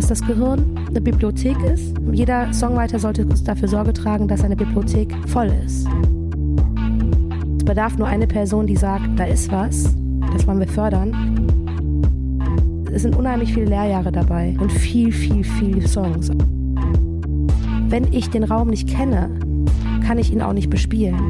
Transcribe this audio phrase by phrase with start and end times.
[0.00, 1.94] dass das Gehirn eine Bibliothek ist.
[2.10, 5.86] Jeder Songwriter sollte dafür Sorge tragen, dass seine Bibliothek voll ist.
[7.58, 9.94] Es bedarf nur eine Person, die sagt, da ist was,
[10.32, 11.12] das wollen wir fördern.
[12.90, 16.30] Es sind unheimlich viele Lehrjahre dabei und viel, viel, viel Songs.
[17.90, 19.28] Wenn ich den Raum nicht kenne,
[20.06, 21.20] kann ich ihn auch nicht bespielen.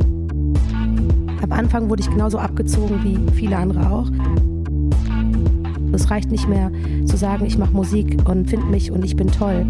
[1.42, 4.08] Am Anfang wurde ich genauso abgezogen wie viele andere auch.
[6.00, 6.72] Es reicht nicht mehr
[7.04, 9.66] zu sagen, ich mache Musik und finde mich und ich bin toll.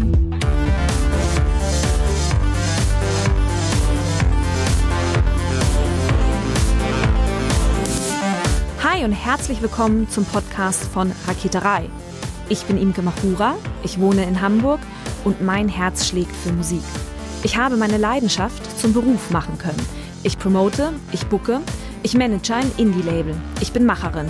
[8.81, 11.89] Hi und herzlich willkommen zum Podcast von Raketerei.
[12.47, 14.79] Ich bin Imke Machura, ich wohne in Hamburg
[15.25, 16.83] und mein Herz schlägt für Musik.
[17.43, 19.85] Ich habe meine Leidenschaft zum Beruf machen können.
[20.23, 21.59] Ich promote, ich bucke,
[22.03, 23.35] ich manage ein Indie-Label.
[23.59, 24.29] Ich bin Macherin.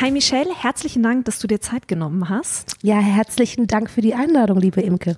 [0.00, 2.76] Hi Michelle, herzlichen Dank, dass du dir Zeit genommen hast.
[2.82, 5.16] Ja, herzlichen Dank für die Einladung, liebe Imke.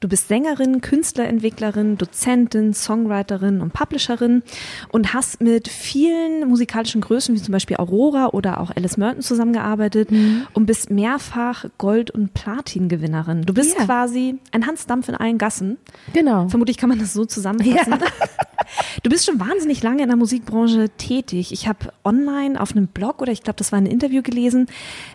[0.00, 4.42] Du bist Sängerin, Künstlerentwicklerin, Dozentin, Songwriterin und Publisherin
[4.90, 10.10] und hast mit vielen musikalischen Größen wie zum Beispiel Aurora oder auch Alice Merton zusammengearbeitet
[10.10, 10.48] mhm.
[10.54, 13.42] und bist mehrfach Gold- und Platin-Gewinnerin.
[13.42, 13.84] Du bist ja.
[13.84, 15.78] quasi ein Hans Dampf in allen Gassen.
[16.14, 16.48] Genau.
[16.48, 17.92] Vermutlich kann man das so zusammenfassen.
[17.92, 17.98] Ja.
[19.02, 21.52] Du bist schon wahnsinnig lange in der Musikbranche tätig.
[21.52, 24.66] Ich habe online auf einem Blog oder ich glaube, das war ein Interview gelesen,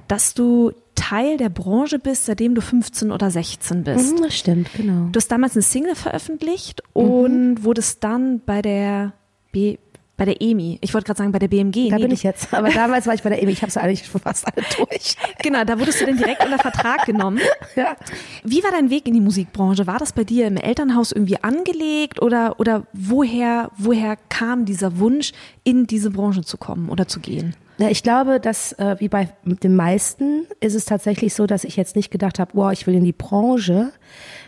[0.07, 4.17] dass du Teil der Branche bist, seitdem du 15 oder 16 bist.
[4.17, 5.09] Mhm, das stimmt, genau.
[5.11, 7.63] Du hast damals eine Single veröffentlicht und mhm.
[7.63, 9.13] wurdest dann bei der
[9.51, 9.77] B
[10.17, 10.77] bei der EMI.
[10.81, 11.89] Ich wollte gerade sagen, bei der BMG.
[11.89, 12.53] Da nee, bin ich jetzt.
[12.53, 13.51] Aber damals war ich bei der EMI.
[13.51, 15.15] Ich habe es eigentlich schon fast alle durch.
[15.43, 17.39] Genau, da wurdest du dann direkt unter Vertrag genommen.
[17.75, 17.95] Ja.
[18.43, 19.87] Wie war dein Weg in die Musikbranche?
[19.87, 25.31] War das bei dir im Elternhaus irgendwie angelegt oder, oder woher, woher kam dieser Wunsch,
[25.63, 27.55] in diese Branche zu kommen oder zu gehen?
[27.77, 31.77] Ja, ich glaube, dass äh, wie bei den meisten ist es tatsächlich so, dass ich
[31.77, 33.91] jetzt nicht gedacht habe, wow, ich will in die Branche,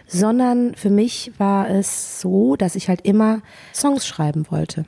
[0.06, 3.41] sondern für mich war es so, dass ich halt immer
[3.74, 4.85] Songs schreiben wollte.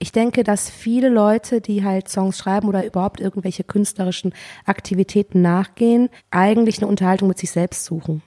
[0.00, 4.32] Ich denke, dass viele Leute, die halt Songs schreiben oder überhaupt irgendwelche künstlerischen
[4.64, 8.22] Aktivitäten nachgehen, eigentlich eine Unterhaltung mit sich selbst suchen.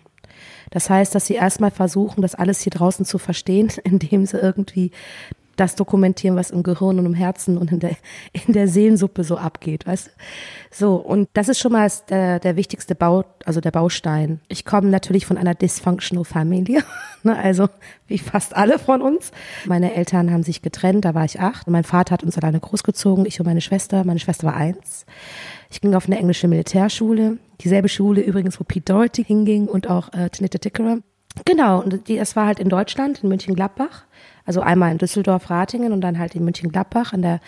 [0.71, 4.91] Das heißt, dass sie erstmal versuchen, das alles hier draußen zu verstehen, indem sie irgendwie
[5.55, 7.95] das dokumentieren, was im Gehirn und im Herzen und in der,
[8.31, 10.11] in der Seelensuppe so abgeht, weißt du?
[10.71, 14.39] So, und das ist schon mal der, der wichtigste Bau, also der Baustein.
[14.47, 16.83] Ich komme natürlich von einer dysfunctional Familie,
[17.23, 17.67] ne, also
[18.07, 19.31] wie fast alle von uns.
[19.65, 21.67] Meine Eltern haben sich getrennt, da war ich acht.
[21.67, 24.03] Mein Vater hat uns alleine großgezogen, ich und meine Schwester.
[24.03, 25.05] Meine Schwester war eins.
[25.69, 30.11] Ich ging auf eine englische Militärschule, dieselbe Schule übrigens, wo Pete Doherty hinging und auch
[30.13, 30.99] äh, Tinette Tickerer.
[31.45, 34.05] Genau, und die, das war halt in Deutschland, in München-Gladbach.
[34.45, 37.39] Also einmal in Düsseldorf-Ratingen und dann halt in München-Gladbach an der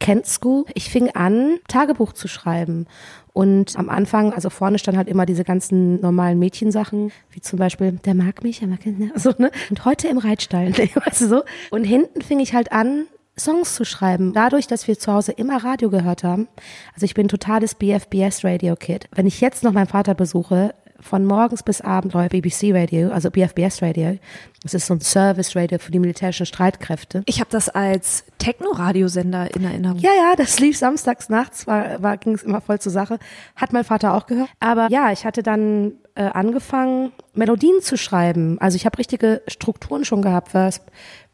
[0.00, 0.64] Kent School.
[0.74, 2.86] Ich fing an, Tagebuch zu schreiben.
[3.32, 7.92] Und am Anfang, also vorne stand halt immer diese ganzen normalen Mädchensachen, wie zum Beispiel,
[7.92, 9.50] der mag mich, der mag mich, so, ne?
[9.70, 10.88] Und heute im Reitstall, ne?
[11.18, 11.42] du so.
[11.70, 13.06] Und hinten fing ich halt an,
[13.38, 14.34] Songs zu schreiben.
[14.34, 16.48] Dadurch, dass wir zu Hause immer Radio gehört haben.
[16.94, 19.08] Also ich bin totales BFBS Radio Kid.
[19.14, 23.30] Wenn ich jetzt noch meinen Vater besuche, von morgens bis abends läuft BBC Radio, also
[23.30, 24.18] BFBS Radio.
[24.62, 27.22] Das ist so ein Service Radio für die militärischen Streitkräfte.
[27.26, 29.98] Ich habe das als Techno-Radiosender in Erinnerung.
[29.98, 33.18] Ja, ja, das lief samstags nachts, war, war ging es immer voll zur Sache.
[33.56, 34.48] Hat mein Vater auch gehört.
[34.60, 38.58] Aber ja, ich hatte dann äh, angefangen, Melodien zu schreiben.
[38.60, 40.82] Also ich habe richtige Strukturen schon gehabt, First,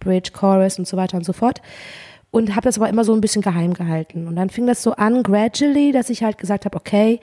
[0.01, 1.61] Bridge, Chorus und so weiter und so fort
[2.31, 4.29] und habe das aber immer so ein bisschen geheim gehalten.
[4.29, 7.21] Und dann fing das so an, gradually, dass ich halt gesagt habe, okay,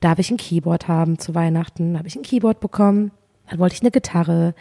[0.00, 1.96] darf ich ein Keyboard haben zu Weihnachten?
[1.98, 3.12] Habe ich ein Keyboard bekommen?
[3.48, 4.54] Dann wollte ich eine Gitarre.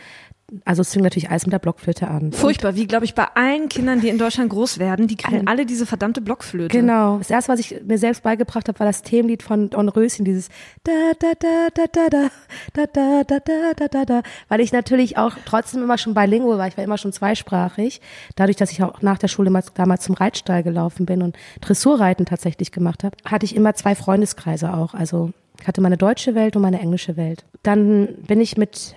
[0.65, 2.31] Also es fing natürlich alles mit der Blockflöte an.
[2.31, 5.65] Furchtbar, wie glaube ich bei allen Kindern, die in Deutschland groß werden, die kriegen alle
[5.65, 6.77] diese verdammte Blockflöte.
[6.77, 7.17] Genau.
[7.17, 10.49] Das erste, was ich mir selbst beigebracht habe, war das Themenlied von Don Röschen, dieses
[10.83, 12.29] da da da da da da
[12.73, 16.57] da da da da da da da, weil ich natürlich auch trotzdem immer schon bilingual
[16.57, 16.67] war.
[16.67, 18.01] Ich war immer schon zweisprachig,
[18.35, 22.25] dadurch, dass ich auch nach der Schule mal, damals zum Reitstall gelaufen bin und Dressurreiten
[22.25, 24.93] tatsächlich gemacht habe, hatte ich immer zwei Freundeskreise auch.
[24.93, 25.31] Also
[25.61, 27.43] ich hatte meine deutsche Welt und meine englische Welt.
[27.63, 28.95] Dann bin ich mit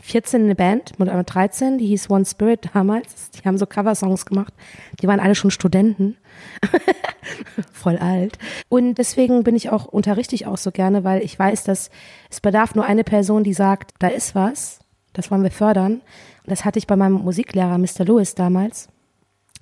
[0.00, 3.30] 14 eine Band, mit 13, die hieß One Spirit damals.
[3.30, 4.52] Die haben so Coversongs gemacht.
[5.00, 6.16] Die waren alle schon Studenten.
[7.72, 8.38] Voll alt.
[8.68, 11.90] Und deswegen bin ich auch, unterrichte ich auch so gerne, weil ich weiß, dass
[12.28, 14.80] es bedarf nur eine Person, die sagt, da ist was.
[15.12, 15.94] Das wollen wir fördern.
[15.94, 18.04] Und das hatte ich bei meinem Musiklehrer, Mr.
[18.04, 18.88] Lewis damals,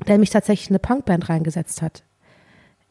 [0.08, 2.04] der mich tatsächlich in eine Punkband reingesetzt hat.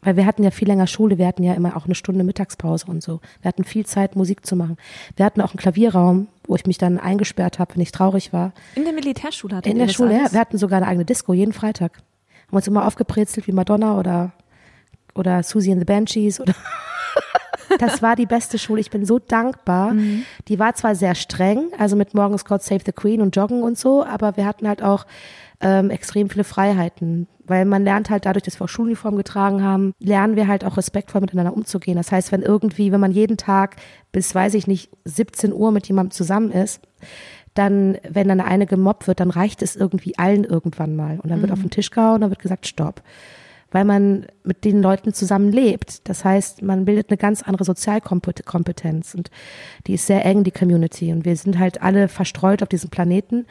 [0.04, 2.88] Weil wir hatten ja viel länger Schule, wir hatten ja immer auch eine Stunde Mittagspause
[2.88, 3.20] und so.
[3.42, 4.78] Wir hatten viel Zeit, Musik zu machen.
[5.16, 8.54] Wir hatten auch einen Klavierraum, wo ich mich dann eingesperrt habe, wenn ich traurig war.
[8.76, 10.24] In der Militärschule hatten In der Schule, alles?
[10.30, 10.34] ja.
[10.34, 11.98] Wir hatten sogar eine eigene Disco, jeden Freitag.
[12.48, 14.32] Haben uns immer aufgebrezelt wie Madonna oder,
[15.14, 16.56] oder Susie and the Banshees oder
[17.80, 18.82] Das war die beste Schule.
[18.82, 19.94] Ich bin so dankbar.
[19.94, 20.24] Mhm.
[20.48, 23.78] Die war zwar sehr streng, also mit morgens God Save the Queen und Joggen und
[23.78, 25.06] so, aber wir hatten halt auch
[25.62, 29.94] ähm, extrem viele Freiheiten, weil man lernt halt dadurch, dass wir auch Schuluniform getragen haben,
[30.00, 31.98] lernen wir halt auch respektvoll miteinander umzugehen.
[31.98, 33.76] Das heißt, wenn irgendwie, wenn man jeden Tag
[34.12, 36.82] bis, weiß ich nicht, 17 Uhr mit jemandem zusammen ist,
[37.54, 41.20] dann, wenn dann eine gemobbt wird, dann reicht es irgendwie allen irgendwann mal.
[41.20, 41.44] Und dann mhm.
[41.44, 43.02] wird auf den Tisch gehauen und dann wird gesagt, stopp
[43.72, 46.08] weil man mit den Leuten zusammen lebt.
[46.08, 49.32] Das heißt, man bildet eine ganz andere Sozialkompetenz und
[49.88, 51.12] die ist sehr eng, die Community.
[51.12, 53.48] Und wir sind halt alle verstreut auf diesem Planeten.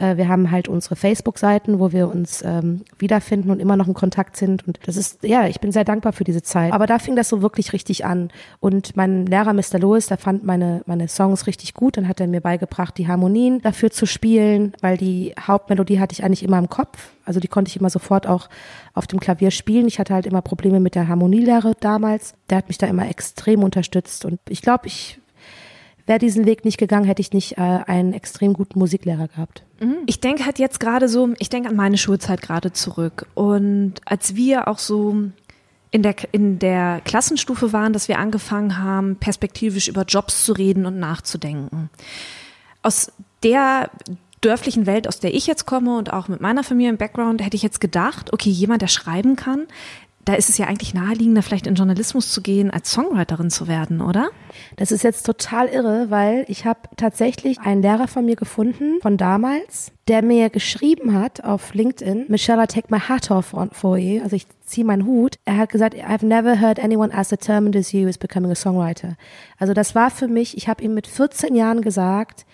[0.00, 3.94] Äh, wir haben halt unsere Facebook-Seiten, wo wir uns ähm, wiederfinden und immer noch in
[3.94, 4.66] Kontakt sind.
[4.66, 6.72] Und das ist, ja, ich bin sehr dankbar für diese Zeit.
[6.72, 8.30] Aber da fing das so wirklich richtig an.
[8.58, 9.78] Und mein Lehrer Mr.
[9.78, 11.96] Lewis, der fand meine, meine Songs richtig gut.
[11.96, 16.24] Dann hat er mir beigebracht, die Harmonien dafür zu spielen, weil die Hauptmelodie hatte ich
[16.24, 17.10] eigentlich immer im Kopf.
[17.24, 18.48] Also die konnte ich immer sofort auch
[18.94, 19.86] auf dem Klavier spielen.
[19.86, 22.34] Ich hatte halt immer Probleme mit der Harmonielehre damals.
[22.48, 24.24] Der hat mich da immer extrem unterstützt.
[24.24, 25.19] Und ich glaube, ich
[26.10, 29.62] wäre diesen Weg nicht gegangen, hätte ich nicht äh, einen extrem guten Musiklehrer gehabt.
[29.78, 29.98] Mhm.
[30.06, 33.26] Ich denke halt jetzt gerade so, ich denke an meine Schulzeit gerade zurück.
[33.34, 35.14] Und als wir auch so
[35.92, 40.84] in der, in der Klassenstufe waren, dass wir angefangen haben, perspektivisch über Jobs zu reden
[40.84, 41.90] und nachzudenken.
[42.82, 43.12] Aus
[43.44, 43.90] der
[44.40, 47.56] dörflichen Welt, aus der ich jetzt komme und auch mit meiner Familie im Background, hätte
[47.56, 49.68] ich jetzt gedacht, okay, jemand, der schreiben kann,
[50.24, 54.00] da ist es ja eigentlich naheliegender, vielleicht in Journalismus zu gehen, als Songwriterin zu werden,
[54.00, 54.30] oder?
[54.76, 59.16] Das ist jetzt total irre, weil ich habe tatsächlich einen Lehrer von mir gefunden, von
[59.16, 64.22] damals, der mir geschrieben hat auf LinkedIn, Michelle, I take my hat off for you,
[64.22, 65.36] also ich ziehe meinen Hut.
[65.44, 69.16] Er hat gesagt, I've never heard anyone as determined as you is becoming a songwriter.
[69.58, 72.44] Also das war für mich, ich habe ihm mit 14 Jahren gesagt,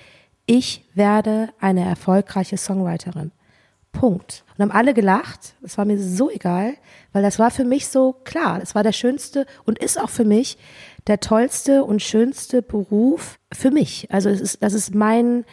[0.47, 3.33] ich werde eine erfolgreiche Songwriterin.
[3.99, 4.45] Punkt.
[4.57, 5.55] Und haben alle gelacht.
[5.61, 6.75] Das war mir so egal,
[7.13, 8.59] weil das war für mich so klar.
[8.59, 10.59] Das war der schönste und ist auch für mich
[11.07, 14.09] der tollste und schönste Beruf für mich.
[14.11, 15.45] Also es ist, das ist mein,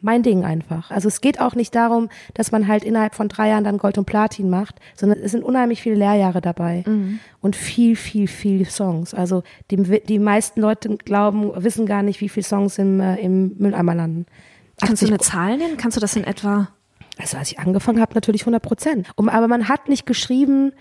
[0.00, 0.90] mein Ding einfach.
[0.90, 3.98] Also es geht auch nicht darum, dass man halt innerhalb von drei Jahren dann Gold
[3.98, 7.20] und Platin macht, sondern es sind unheimlich viele Lehrjahre dabei mhm.
[7.40, 9.14] und viel, viel, viel Songs.
[9.14, 13.56] Also die, die meisten Leute glauben, wissen gar nicht, wie viele Songs im, äh, im
[13.58, 14.26] Mülleimer landen.
[14.80, 15.76] Kannst du eine Zahl nennen?
[15.78, 16.68] Kannst du das in etwa
[17.18, 19.08] also als ich angefangen habe, natürlich 100 Prozent.
[19.16, 20.72] Um, aber man hat nicht geschrieben,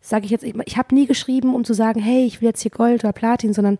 [0.00, 2.62] sage ich jetzt, ich, ich habe nie geschrieben, um zu sagen, hey, ich will jetzt
[2.62, 3.78] hier Gold oder Platin, sondern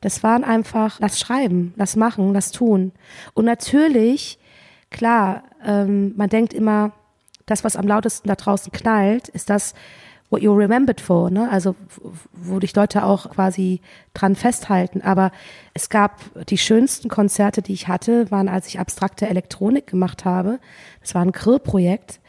[0.00, 2.92] das waren einfach, lass schreiben, lass machen, lass tun.
[3.32, 4.38] Und natürlich,
[4.90, 6.92] klar, ähm, man denkt immer,
[7.46, 9.74] das, was am lautesten da draußen knallt, ist das,
[10.34, 11.48] what you're remembered for, ne?
[11.50, 11.76] Also
[12.32, 13.80] wo dich Leute auch quasi
[14.12, 15.00] dran festhalten.
[15.00, 15.30] Aber
[15.74, 20.58] es gab die schönsten Konzerte, die ich hatte, waren, als ich abstrakte Elektronik gemacht habe.
[21.00, 22.20] Das war ein Grill-Projekt.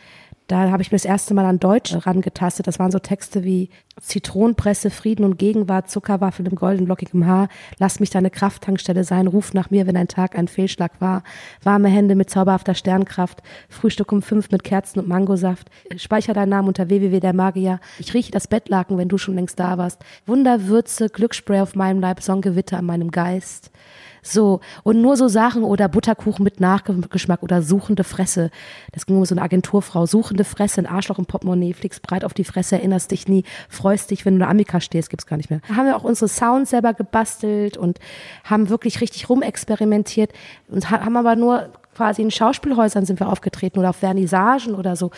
[0.47, 2.67] Da habe ich mir das erste Mal an Deutsch rangetastet.
[2.67, 3.69] Das waren so Texte wie
[4.01, 7.47] Zitronenpresse, Frieden und Gegenwart, Zuckerwaffel im golden lockigem Haar,
[7.79, 11.23] lass mich deine Krafttankstelle sein, ruf nach mir, wenn ein Tag ein Fehlschlag war,
[11.63, 16.67] warme Hände mit zauberhafter Sternkraft, Frühstück um fünf mit Kerzen und Mangosaft, speicher deinen Namen
[16.67, 21.07] unter www der Magier, ich rieche das Bettlaken, wenn du schon längst da warst, Wunderwürze,
[21.09, 23.71] Glücksspray auf meinem Leib, Sonnengewitter an meinem Geist.
[24.27, 28.49] So, und nur so Sachen oder Butterkuchen mit Nachgeschmack oder suchende Fresse.
[28.91, 30.07] Das ging um so eine Agenturfrau.
[30.07, 34.09] Suchende Fresse, ein Arschloch im Portemonnaie, fliegst breit auf die Fresse, erinnerst dich nie, freust
[34.09, 35.61] dich, wenn du in der Amika stehst, gibt's gar nicht mehr.
[35.67, 37.99] Da haben wir auch unsere Sounds selber gebastelt und
[38.43, 40.33] haben wirklich richtig rumexperimentiert
[40.69, 45.11] und haben aber nur quasi in Schauspielhäusern sind wir aufgetreten oder auf Vernissagen oder so.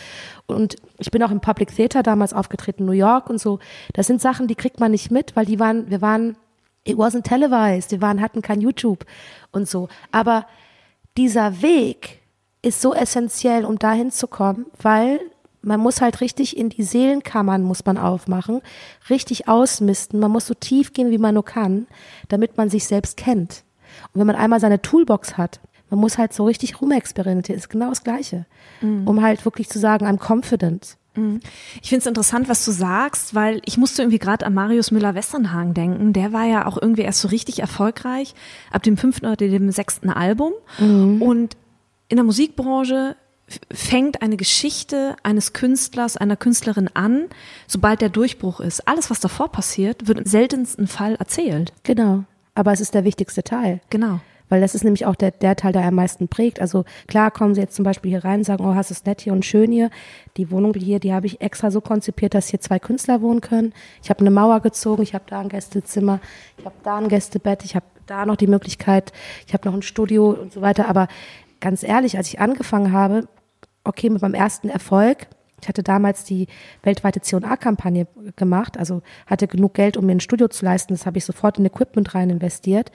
[0.46, 3.58] Und ich bin auch im Public Theater damals aufgetreten, New York und so.
[3.94, 6.36] Das sind Sachen, die kriegt man nicht mit, weil die waren, wir waren
[6.88, 9.04] it wasn't televised, wir waren, hatten kein YouTube
[9.52, 9.88] und so.
[10.10, 10.46] Aber
[11.16, 12.20] dieser Weg
[12.62, 15.20] ist so essentiell, um dahin zu kommen, weil
[15.60, 18.62] man muss halt richtig in die Seelenkammern muss man aufmachen,
[19.10, 20.20] richtig ausmisten.
[20.20, 21.86] Man muss so tief gehen, wie man nur kann,
[22.28, 23.64] damit man sich selbst kennt.
[24.12, 27.88] Und wenn man einmal seine Toolbox hat, man muss halt so richtig rumexperimentieren, ist genau
[27.88, 28.46] das Gleiche.
[28.80, 29.08] Mhm.
[29.08, 30.96] Um halt wirklich zu sagen, I'm confident.
[31.18, 31.40] Mhm.
[31.82, 35.74] Ich finde es interessant, was du sagst, weil ich musste irgendwie gerade an Marius Müller-Westernhagen
[35.74, 36.12] denken.
[36.12, 38.34] Der war ja auch irgendwie erst so richtig erfolgreich
[38.70, 40.52] ab dem fünften oder dem sechsten Album.
[40.78, 41.22] Mhm.
[41.22, 41.56] Und
[42.08, 43.16] in der Musikbranche
[43.70, 47.24] fängt eine Geschichte eines Künstlers, einer Künstlerin an,
[47.66, 48.86] sobald der Durchbruch ist.
[48.86, 51.72] Alles, was davor passiert, wird im seltensten Fall erzählt.
[51.82, 52.24] Genau.
[52.54, 53.80] Aber es ist der wichtigste Teil.
[53.88, 54.20] Genau.
[54.48, 56.60] Weil das ist nämlich auch der, der Teil, der am meisten prägt.
[56.60, 59.20] Also klar kommen sie jetzt zum Beispiel hier rein und sagen, oh, hast es nett
[59.20, 59.90] hier und schön hier.
[60.36, 63.72] Die Wohnung hier, die habe ich extra so konzipiert, dass hier zwei Künstler wohnen können.
[64.02, 66.20] Ich habe eine Mauer gezogen, ich habe da ein Gästezimmer,
[66.56, 69.12] ich habe da ein Gästebett, ich habe da noch die Möglichkeit,
[69.46, 70.88] ich habe noch ein Studio und so weiter.
[70.88, 71.08] Aber
[71.60, 73.28] ganz ehrlich, als ich angefangen habe,
[73.84, 75.28] okay, mit meinem ersten Erfolg,
[75.60, 76.46] ich hatte damals die
[76.82, 80.94] weltweite C&A-Kampagne gemacht, also hatte genug Geld, um mir ein Studio zu leisten.
[80.94, 82.92] Das habe ich sofort in Equipment rein investiert.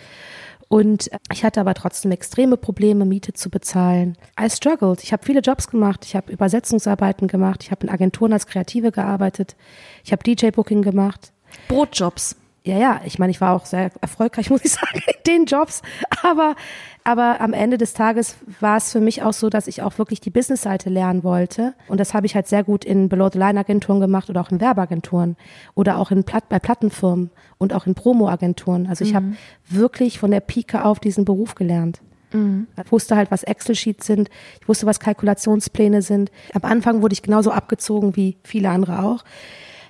[0.73, 4.17] Und ich hatte aber trotzdem extreme Probleme, Miete zu bezahlen.
[4.41, 5.03] I struggled.
[5.03, 6.03] Ich habe viele Jobs gemacht.
[6.03, 7.61] Ich habe Übersetzungsarbeiten gemacht.
[7.61, 9.55] Ich habe in Agenturen als Kreative gearbeitet.
[10.03, 11.31] Ich habe DJ-Booking gemacht.
[11.67, 12.37] Brotjobs.
[12.65, 13.01] Ja, ja.
[13.05, 15.81] Ich meine, ich war auch sehr erfolgreich, muss ich sagen, in den Jobs.
[16.23, 16.55] Aber
[17.03, 20.21] aber am Ende des Tages war es für mich auch so, dass ich auch wirklich
[20.21, 21.73] die Business-Seite lernen wollte.
[21.89, 25.35] Und das habe ich halt sehr gut in Below-the-Line-Agenturen gemacht oder auch in Werbeagenturen
[25.75, 28.87] oder auch in Platt bei Plattenfirmen und auch in Promo-Agenturen.
[28.87, 29.15] Also ich mhm.
[29.15, 29.25] habe
[29.69, 31.99] wirklich von der Pike auf diesen Beruf gelernt.
[32.31, 32.67] Mhm.
[32.81, 34.29] Ich wusste halt, was Excel-Sheets sind.
[34.61, 36.31] Ich wusste, was Kalkulationspläne sind.
[36.53, 39.25] Am Anfang wurde ich genauso abgezogen wie viele andere auch.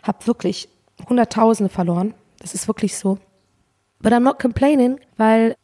[0.02, 0.68] Hab wirklich
[1.08, 2.16] Hunderttausende verloren.
[2.44, 3.18] Das ist wirklich so.
[4.02, 5.56] But I'm not complaining, weil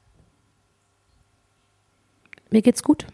[2.52, 3.06] mir geht's gut.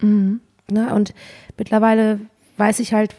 [0.00, 0.40] Mhm.
[0.68, 0.92] Ne?
[0.92, 1.14] Und
[1.56, 2.20] mittlerweile
[2.56, 3.14] weiß ich halt,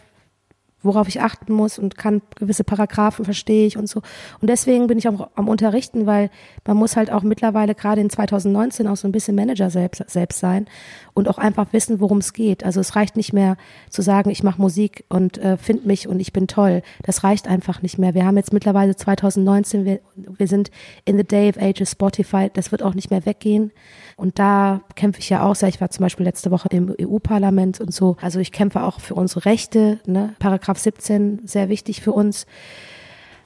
[0.88, 4.02] worauf ich achten muss und kann gewisse Paragraphen verstehe ich und so.
[4.42, 6.30] Und deswegen bin ich auch am Unterrichten, weil
[6.66, 10.40] man muss halt auch mittlerweile gerade in 2019 auch so ein bisschen Manager selbst, selbst
[10.40, 10.66] sein
[11.14, 12.64] und auch einfach wissen, worum es geht.
[12.64, 13.58] Also es reicht nicht mehr
[13.90, 16.82] zu sagen, ich mache Musik und äh, find mich und ich bin toll.
[17.04, 18.14] Das reicht einfach nicht mehr.
[18.14, 20.72] Wir haben jetzt mittlerweile 2019, wir, wir sind
[21.06, 23.72] in the day of age of Spotify, das wird auch nicht mehr weggehen.
[24.16, 25.70] Und da kämpfe ich ja auch sehr.
[25.70, 28.18] Ich war zum Beispiel letzte Woche im EU-Parlament und so.
[28.22, 30.00] Also ich kämpfe auch für unsere Rechte.
[30.06, 30.36] Ne?
[30.40, 32.46] Paragraph 17, sehr wichtig für uns.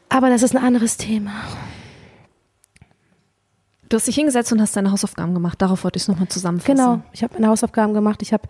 [0.09, 1.31] Aber das ist ein anderes Thema.
[3.89, 5.61] Du hast dich hingesetzt und hast deine Hausaufgaben gemacht.
[5.61, 6.75] Darauf wollte ich es nochmal zusammenfassen.
[6.75, 8.21] Genau, ich habe meine Hausaufgaben gemacht.
[8.21, 8.47] Ich habe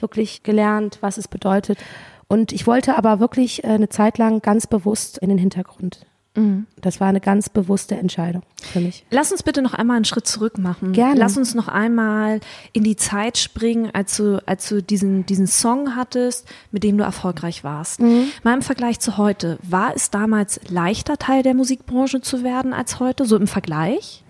[0.00, 1.78] wirklich gelernt, was es bedeutet.
[2.26, 6.06] Und ich wollte aber wirklich äh, eine Zeit lang ganz bewusst in den Hintergrund.
[6.34, 6.66] Mhm.
[6.80, 9.04] Das war eine ganz bewusste Entscheidung für mich.
[9.10, 10.92] Lass uns bitte noch einmal einen Schritt zurück machen.
[10.92, 11.18] Gerne.
[11.18, 12.40] Lass uns noch einmal
[12.72, 17.04] in die Zeit springen, als du, als du diesen, diesen Song hattest, mit dem du
[17.04, 18.00] erfolgreich warst.
[18.00, 18.28] Mhm.
[18.42, 19.58] Mal im Vergleich zu heute.
[19.62, 23.26] War es damals leichter, Teil der Musikbranche zu werden als heute?
[23.26, 24.24] So im Vergleich?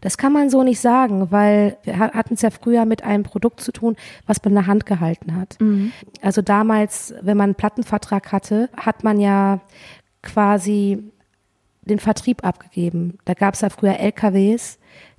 [0.00, 3.60] Das kann man so nicht sagen, weil wir hatten es ja früher mit einem Produkt
[3.60, 5.60] zu tun, was man in der Hand gehalten hat.
[5.60, 5.92] Mhm.
[6.22, 9.60] Also damals, wenn man einen Plattenvertrag hatte, hat man ja
[10.22, 11.10] quasi
[11.90, 13.18] den Vertrieb abgegeben.
[13.24, 14.78] Da gab es ja früher LKWs,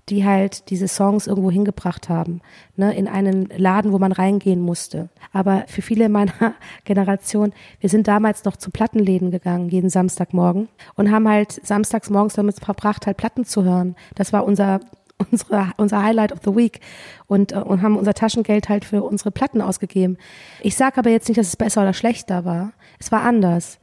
[0.10, 2.42] die halt diese Songs irgendwo hingebracht haben,
[2.76, 5.10] ne, in einen Laden, wo man reingehen musste.
[5.32, 6.34] Aber für viele meiner
[6.86, 12.34] Generation, wir sind damals noch zu Plattenläden gegangen, jeden Samstagmorgen und haben halt samstags morgens
[12.34, 13.96] damit verbracht, halt Platten zu hören.
[14.16, 14.80] Das war unser
[15.32, 16.80] unsere, unser Highlight of the Week
[17.28, 20.18] und, äh, und haben unser Taschengeld halt für unsere Platten ausgegeben.
[20.62, 22.74] Ich sage aber jetzt nicht, dass es besser oder schlechter war.
[23.00, 23.80] Es war anders.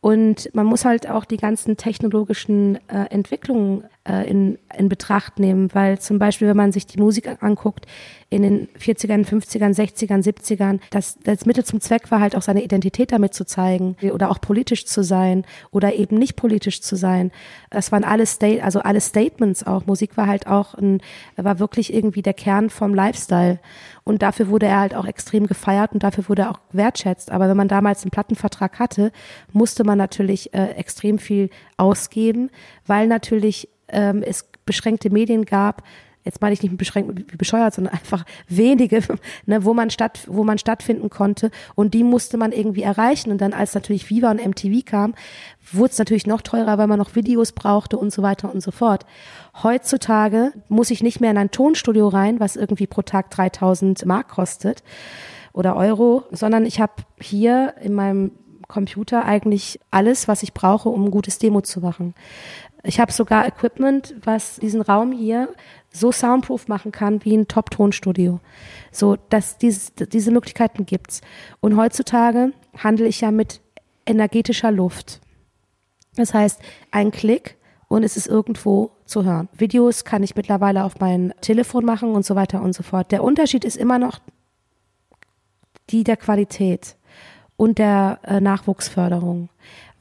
[0.00, 5.68] Und man muss halt auch die ganzen technologischen äh, Entwicklungen äh, in, in Betracht nehmen,
[5.74, 7.86] weil zum Beispiel, wenn man sich die Musik anguckt,
[8.30, 12.62] in den 40ern, 50ern, 60ern, 70ern, das, das Mittel zum Zweck war halt auch seine
[12.62, 17.30] Identität damit zu zeigen oder auch politisch zu sein oder eben nicht politisch zu sein.
[17.70, 19.86] Das waren alles State, also alle Statements auch.
[19.86, 21.00] Musik war halt auch ein,
[21.36, 23.60] war wirklich irgendwie der Kern vom Lifestyle.
[24.04, 27.30] Und dafür wurde er halt auch extrem gefeiert und dafür wurde er auch wertschätzt.
[27.30, 29.10] Aber wenn man damals einen Plattenvertrag hatte,
[29.52, 31.48] musste man natürlich äh, extrem viel
[31.78, 32.50] ausgeben,
[32.86, 35.82] weil natürlich ähm, es beschränkte Medien gab,
[36.28, 39.02] jetzt meine ich nicht beschränkt wie bescheuert, sondern einfach wenige,
[39.46, 43.40] ne, wo man statt, wo man stattfinden konnte und die musste man irgendwie erreichen und
[43.40, 45.14] dann als natürlich Viva und MTV kam,
[45.72, 48.70] wurde es natürlich noch teurer, weil man noch Videos brauchte und so weiter und so
[48.70, 49.06] fort.
[49.62, 54.28] Heutzutage muss ich nicht mehr in ein Tonstudio rein, was irgendwie pro Tag 3000 Mark
[54.28, 54.82] kostet
[55.52, 58.32] oder Euro, sondern ich habe hier in meinem
[58.68, 62.14] Computer eigentlich alles, was ich brauche, um ein gutes Demo zu machen.
[62.84, 65.48] Ich habe sogar Equipment, was diesen Raum hier
[65.90, 68.40] so soundproof machen kann wie ein Top-Tonstudio.
[68.92, 71.22] So, dass dieses, diese Möglichkeiten gibt's.
[71.60, 73.60] Und heutzutage handle ich ja mit
[74.06, 75.20] energetischer Luft.
[76.14, 76.60] Das heißt,
[76.90, 77.56] ein Klick
[77.88, 79.48] und es ist irgendwo zu hören.
[79.56, 83.10] Videos kann ich mittlerweile auf mein Telefon machen und so weiter und so fort.
[83.12, 84.20] Der Unterschied ist immer noch
[85.90, 86.96] die der Qualität.
[87.58, 89.50] Und der äh, Nachwuchsförderung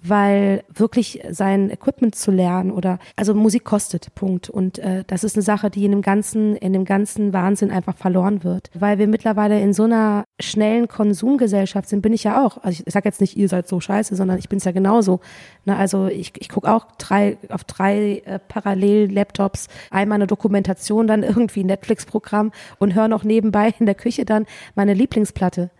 [0.04, 5.36] weil wirklich sein Equipment zu lernen oder also Musik kostet Punkt und äh, das ist
[5.36, 9.08] eine Sache, die in dem ganzen in dem ganzen Wahnsinn einfach verloren wird, weil wir
[9.08, 12.64] mittlerweile in so einer schnellen Konsumgesellschaft sind, bin ich ja auch.
[12.64, 15.20] Also ich, sage jetzt nicht, ihr seid so scheiße, sondern ich bin es ja genauso.
[15.66, 21.24] Na, also ich, ich gucke auch drei auf drei äh, Parallel-Laptops einmal eine Dokumentation, dann
[21.24, 24.46] irgendwie ein Netflix-Programm und höre noch nebenbei in der Küche dann
[24.76, 25.72] meine Lieblingsplatte.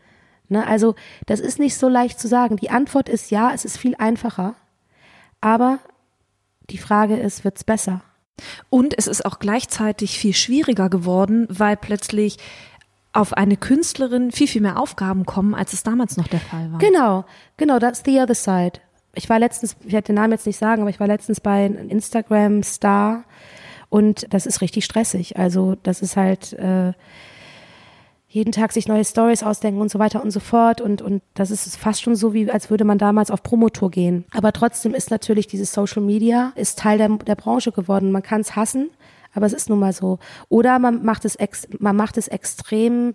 [0.50, 2.58] Ne, also das ist nicht so leicht zu sagen.
[2.58, 4.56] Die Antwort ist ja, es ist viel einfacher.
[5.42, 5.80] Aber
[6.70, 8.02] die Frage ist, wird's besser?
[8.70, 12.38] Und es ist auch gleichzeitig viel schwieriger geworden, weil plötzlich
[13.14, 16.80] auf eine Künstlerin viel, viel mehr Aufgaben kommen, als es damals noch der Fall war.
[16.80, 17.26] Genau,
[17.58, 18.80] genau, that's the other side.
[19.16, 21.66] Ich war letztens, ich werde den Namen jetzt nicht sagen, aber ich war letztens bei
[21.66, 23.24] Instagram Star
[23.90, 25.38] und das ist richtig stressig.
[25.38, 26.94] Also das ist halt äh,
[28.30, 30.82] jeden Tag sich neue Stories ausdenken und so weiter und so fort.
[30.82, 34.26] Und, und das ist fast schon so, wie als würde man damals auf Promotour gehen.
[34.34, 38.12] Aber trotzdem ist natürlich dieses Social Media ist Teil der, der Branche geworden.
[38.12, 38.90] Man kann es hassen,
[39.34, 40.20] aber es ist nun mal so.
[40.50, 43.14] Oder man macht es ex, man macht es extrem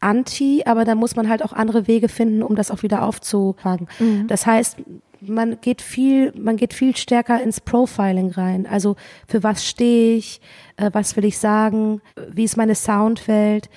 [0.00, 3.88] anti, aber dann muss man halt auch andere Wege finden, um das auch wieder aufzufangen.
[3.98, 4.26] Mhm.
[4.26, 4.78] Das heißt,
[5.20, 8.66] man geht viel, man geht viel stärker ins Profiling rein.
[8.66, 8.96] Also
[9.26, 10.40] für was stehe ich,
[10.76, 12.00] äh, was will ich sagen,
[12.30, 13.68] wie ist meine Soundwelt.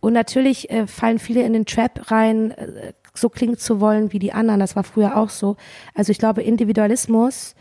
[0.00, 4.18] Und natürlich äh, fallen viele in den Trap rein, äh, so klingen zu wollen wie
[4.18, 4.60] die anderen.
[4.60, 5.56] Das war früher auch so.
[5.94, 7.54] Also ich glaube, Individualismus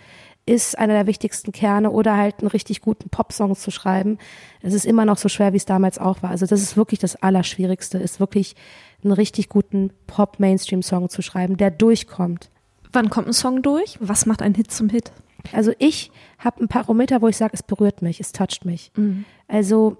[0.45, 4.17] ist einer der wichtigsten Kerne oder halt einen richtig guten Popsong zu schreiben.
[4.61, 6.29] Es ist immer noch so schwer, wie es damals auch war.
[6.29, 8.55] Also das ist wirklich das Allerschwierigste, ist wirklich
[9.03, 12.49] einen richtig guten Pop-Mainstream-Song zu schreiben, der durchkommt.
[12.93, 13.97] Wann kommt ein Song durch?
[13.99, 15.11] Was macht ein Hit zum Hit?
[15.51, 18.91] Also ich habe ein Parameter, wo ich sage, es berührt mich, es toucht mich.
[18.95, 19.25] Mhm.
[19.49, 19.97] Also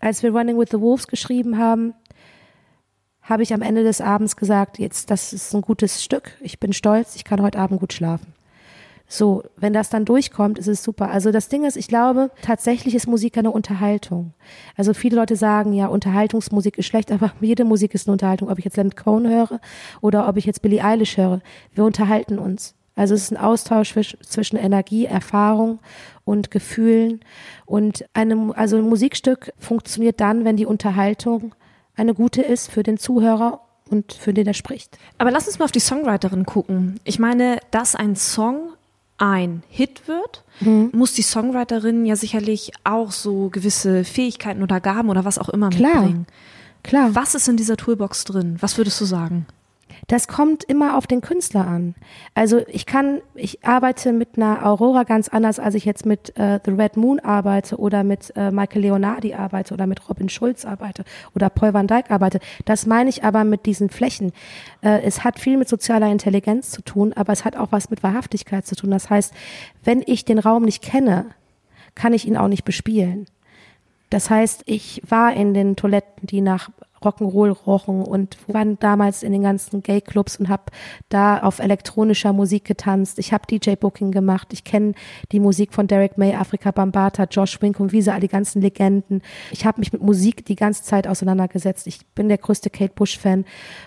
[0.00, 1.94] als wir Running with the Wolves geschrieben haben,
[3.22, 6.72] habe ich am Ende des Abends gesagt, jetzt, das ist ein gutes Stück, ich bin
[6.72, 8.34] stolz, ich kann heute Abend gut schlafen.
[9.12, 11.10] So, wenn das dann durchkommt, ist es super.
[11.10, 14.34] Also das Ding ist, ich glaube, tatsächlich ist Musik eine Unterhaltung.
[14.76, 18.48] Also viele Leute sagen, ja, Unterhaltungsmusik ist schlecht, aber jede Musik ist eine Unterhaltung.
[18.48, 19.60] Ob ich jetzt Leonard Cohen höre
[20.00, 21.40] oder ob ich jetzt Billie Eilish höre,
[21.74, 22.76] wir unterhalten uns.
[22.96, 25.78] Also es ist ein Austausch zwischen Energie, Erfahrung
[26.24, 27.20] und Gefühlen.
[27.66, 31.54] Und eine, also ein Musikstück funktioniert dann, wenn die Unterhaltung
[31.96, 34.98] eine gute ist für den Zuhörer und für den er spricht.
[35.18, 37.00] Aber lass uns mal auf die Songwriterin gucken.
[37.04, 38.72] Ich meine, dass ein Song
[39.18, 40.90] ein Hit wird, mhm.
[40.92, 45.68] muss die Songwriterin ja sicherlich auch so gewisse Fähigkeiten oder Gaben oder was auch immer
[45.68, 46.02] Klar.
[46.02, 46.26] mitbringen.
[46.82, 47.14] Klar.
[47.14, 48.56] Was ist in dieser Toolbox drin?
[48.60, 49.46] Was würdest du sagen?
[50.06, 51.94] Das kommt immer auf den Künstler an.
[52.34, 56.60] Also ich kann, ich arbeite mit einer Aurora ganz anders, als ich jetzt mit äh,
[56.64, 61.04] The Red Moon arbeite oder mit äh, Michael Leonardi arbeite oder mit Robin Schulz arbeite
[61.34, 62.40] oder Paul van Dyk arbeite.
[62.64, 64.32] Das meine ich aber mit diesen Flächen.
[64.82, 68.02] Äh, es hat viel mit sozialer Intelligenz zu tun, aber es hat auch was mit
[68.02, 68.90] Wahrhaftigkeit zu tun.
[68.90, 69.32] Das heißt,
[69.84, 71.26] wenn ich den Raum nicht kenne,
[71.94, 73.26] kann ich ihn auch nicht bespielen.
[74.10, 76.70] Das heißt, ich war in den Toiletten, die nach
[77.02, 80.64] Rock'n'Roll rochen und waren damals in den ganzen Gay-Clubs und habe
[81.08, 83.18] da auf elektronischer Musik getanzt.
[83.18, 84.48] Ich habe DJ-Booking gemacht.
[84.52, 84.92] Ich kenne
[85.32, 89.22] die Musik von Derek May, Afrika Bambata, Josh Wink und Wiese, all die ganzen Legenden.
[89.50, 91.86] Ich habe mich mit Musik die ganze Zeit auseinandergesetzt.
[91.86, 93.44] Ich bin der größte Kate Bush-Fan.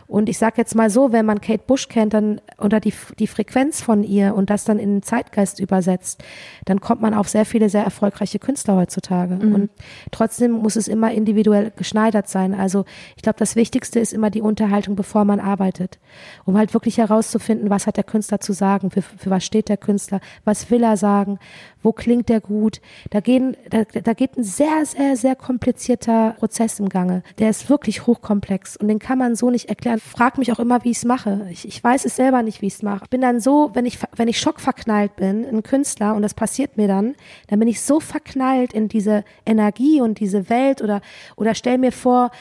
[0.07, 3.27] Und ich sage jetzt mal so, wenn man Kate Bush kennt, dann unter die, die
[3.27, 6.23] Frequenz von ihr und das dann in den Zeitgeist übersetzt,
[6.65, 9.35] dann kommt man auf sehr viele sehr erfolgreiche Künstler heutzutage.
[9.35, 9.55] Mhm.
[9.55, 9.69] Und
[10.11, 12.53] trotzdem muss es immer individuell geschneidert sein.
[12.53, 12.85] Also
[13.15, 15.99] ich glaube, das Wichtigste ist immer die Unterhaltung, bevor man arbeitet,
[16.45, 19.77] um halt wirklich herauszufinden, was hat der Künstler zu sagen, für, für was steht der
[19.77, 21.39] Künstler, was will er sagen,
[21.83, 22.81] wo klingt der gut.
[23.09, 27.23] Da, gehen, da, da geht ein sehr, sehr, sehr komplizierter Prozess im Gange.
[27.39, 29.99] Der ist wirklich hochkomplex und den kann man so nicht erklären.
[29.99, 31.47] Frag mich auch immer, wie ich es mache.
[31.51, 33.03] Ich, ich weiß es selber nicht, wie ich es mache.
[33.03, 36.77] Ich bin dann so, wenn ich, wenn ich schockverknallt bin, ein Künstler, und das passiert
[36.77, 37.15] mir dann,
[37.47, 41.01] dann bin ich so verknallt in diese Energie und diese Welt oder,
[41.35, 42.31] oder stell mir vor,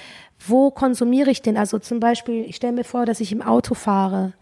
[0.49, 1.57] wo konsumiere ich den?
[1.57, 4.33] Also zum Beispiel, ich stelle mir vor, dass ich im Auto fahre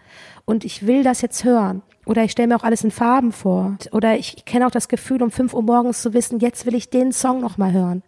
[0.45, 1.83] und ich will das jetzt hören.
[2.07, 3.77] Oder ich stelle mir auch alles in Farben vor.
[3.93, 6.91] Oder ich kenne auch das Gefühl, um fünf Uhr morgens zu wissen, jetzt will ich
[6.91, 8.03] den Song nochmal hören.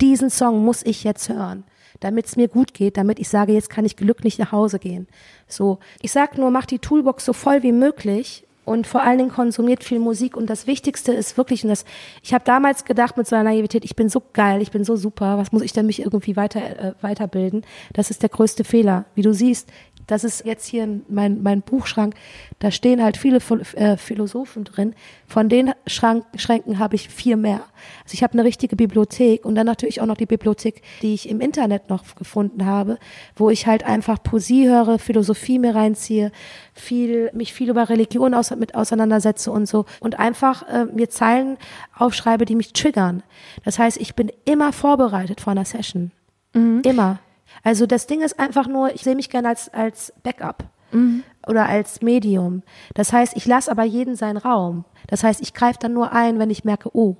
[0.00, 1.64] Diesen Song muss ich jetzt hören,
[2.00, 5.08] damit es mir gut geht, damit ich sage, jetzt kann ich glücklich nach Hause gehen.
[5.48, 9.30] So, ich sag nur, mach die Toolbox so voll wie möglich und vor allen Dingen
[9.30, 10.36] konsumiert viel Musik.
[10.36, 11.84] Und das Wichtigste ist wirklich, und das,
[12.22, 14.94] ich habe damals gedacht mit so einer Naivität, ich bin so geil, ich bin so
[14.94, 17.64] super, was muss ich denn mich irgendwie weiter, äh, weiterbilden?
[17.94, 19.06] Das ist der größte Fehler.
[19.14, 19.70] Wie du siehst,
[20.08, 22.14] das ist jetzt hier mein, mein Buchschrank.
[22.58, 23.38] Da stehen halt viele
[23.74, 24.94] äh, Philosophen drin.
[25.26, 27.60] Von den Schrank, Schränken habe ich vier mehr.
[28.02, 31.28] Also ich habe eine richtige Bibliothek und dann natürlich auch noch die Bibliothek, die ich
[31.28, 32.98] im Internet noch gefunden habe,
[33.36, 36.32] wo ich halt einfach Poesie höre, Philosophie mir reinziehe,
[36.72, 41.58] viel, mich viel über Religion aus, mit auseinandersetze und so und einfach äh, mir Zeilen
[41.94, 43.22] aufschreibe, die mich triggern.
[43.62, 46.12] Das heißt, ich bin immer vorbereitet vor einer Session.
[46.54, 46.80] Mhm.
[46.82, 47.20] Immer.
[47.62, 51.22] Also das Ding ist einfach nur, ich sehe mich gerne als, als Backup mhm.
[51.46, 52.62] oder als Medium.
[52.94, 54.84] Das heißt, ich lasse aber jeden seinen Raum.
[55.06, 57.16] Das heißt, ich greife dann nur ein, wenn ich merke, oh.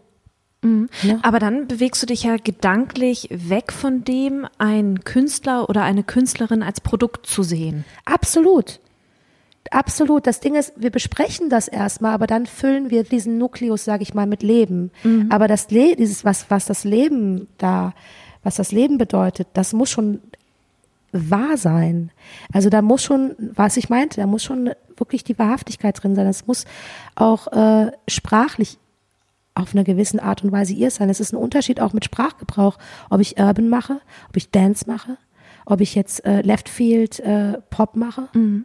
[0.63, 0.89] Mhm.
[1.03, 1.19] Ja.
[1.23, 6.63] Aber dann bewegst du dich ja gedanklich weg von dem, einen Künstler oder eine Künstlerin
[6.63, 7.85] als Produkt zu sehen.
[8.05, 8.81] Absolut.
[9.71, 10.27] Absolut.
[10.27, 14.15] Das Ding ist, wir besprechen das erstmal, aber dann füllen wir diesen Nukleus, sage ich
[14.15, 14.91] mal, mit Leben.
[15.05, 15.31] Mhm.
[15.31, 17.93] Aber das Le dieses, was, was das Leben da
[18.43, 20.21] was das Leben bedeutet, das muss schon
[21.19, 22.11] wahr sein.
[22.53, 26.27] Also da muss schon, was ich meinte, da muss schon wirklich die Wahrhaftigkeit drin sein.
[26.27, 26.65] Das muss
[27.15, 28.79] auch äh, sprachlich
[29.55, 31.11] auf einer gewissen Art und Weise ihr sein.
[31.11, 32.79] Es ist ein Unterschied auch mit Sprachgebrauch,
[33.11, 35.19] ob ich Urban mache, ob ich Dance mache,
[35.67, 38.29] ob ich jetzt äh, Left Field äh, Pop mache.
[38.35, 38.65] Mhm.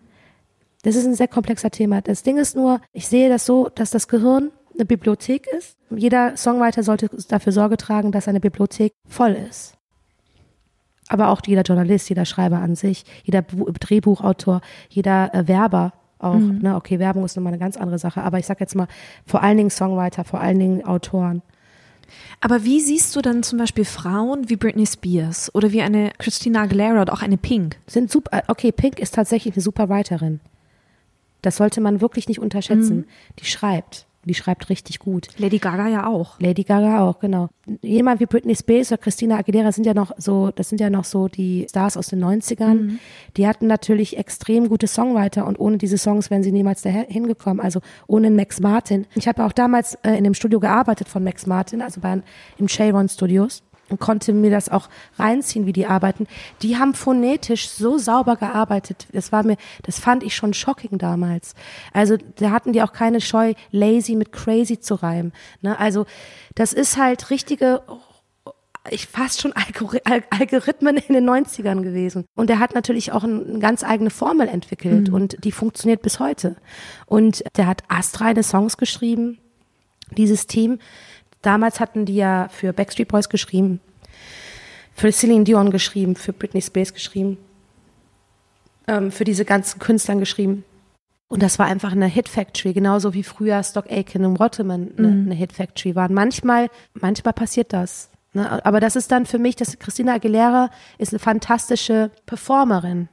[0.84, 2.02] Das ist ein sehr komplexer Thema.
[2.02, 5.78] Das Ding ist nur, ich sehe das so, dass das Gehirn eine Bibliothek ist.
[5.90, 9.76] Jeder Songwriter sollte dafür Sorge tragen, dass seine Bibliothek voll ist.
[11.14, 16.34] Aber auch jeder Journalist, jeder Schreiber an sich, jeder Drehbuchautor, jeder äh, Werber auch.
[16.34, 16.58] Mhm.
[16.60, 16.76] Ne?
[16.76, 18.24] Okay, Werbung ist nochmal eine ganz andere Sache.
[18.24, 18.88] Aber ich sag jetzt mal,
[19.24, 21.44] vor allen Dingen Songwriter, vor allen Dingen Autoren.
[22.42, 26.64] Aber wie siehst du dann zum Beispiel Frauen wie Britney Spears oder wie eine Christina
[26.64, 27.78] Aguilera oder auch eine Pink?
[27.86, 30.40] Sind super, äh, okay, Pink ist tatsächlich eine super Writerin.
[31.44, 32.98] Das sollte man wirklich nicht unterschätzen.
[32.98, 33.06] Mhm.
[33.38, 34.08] Die schreibt.
[34.26, 35.28] Die schreibt richtig gut.
[35.38, 36.40] Lady Gaga ja auch.
[36.40, 37.50] Lady Gaga auch, genau.
[37.82, 41.04] Jemand wie Britney Spears oder Christina Aguilera sind ja noch so, das sind ja noch
[41.04, 42.74] so die Stars aus den 90ern.
[42.74, 43.00] Mhm.
[43.36, 47.60] Die hatten natürlich extrem gute Songwriter und ohne diese Songs wären sie niemals dahin gekommen.
[47.60, 49.06] Also ohne Max Martin.
[49.16, 52.22] Ich habe auch damals äh, in dem Studio gearbeitet von Max Martin, also bei,
[52.58, 56.28] im Cheiron Studios und konnte mir das auch reinziehen, wie die arbeiten.
[56.62, 59.08] Die haben phonetisch so sauber gearbeitet.
[59.12, 61.54] Das war mir, das fand ich schon shocking damals.
[61.92, 65.34] Also da hatten die auch keine Scheu, lazy mit crazy zu reimen.
[65.62, 65.78] Ne?
[65.78, 66.06] Also
[66.56, 67.82] das ist halt richtige
[68.90, 72.26] ich fast schon Algorithmen in den 90ern gewesen.
[72.36, 75.14] Und er hat natürlich auch eine ganz eigene Formel entwickelt mhm.
[75.14, 76.58] und die funktioniert bis heute.
[77.06, 79.40] Und der hat astreine Songs geschrieben,
[80.18, 80.80] dieses Team.
[81.44, 83.80] Damals hatten die ja für Backstreet Boys geschrieben,
[84.96, 87.38] für Celine Dion geschrieben, für Britney Spears geschrieben,
[88.88, 90.64] ähm, für diese ganzen Künstlern geschrieben.
[91.28, 95.08] Und das war einfach eine Hit Factory, genauso wie früher Stock Aitken und Waterman eine,
[95.08, 95.26] mhm.
[95.26, 96.14] eine Hit Factory waren.
[96.14, 98.10] Manchmal, manchmal passiert das.
[98.34, 98.66] Ne?
[98.66, 103.10] Aber das ist dann für mich, dass Christina Aguilera ist eine fantastische Performerin.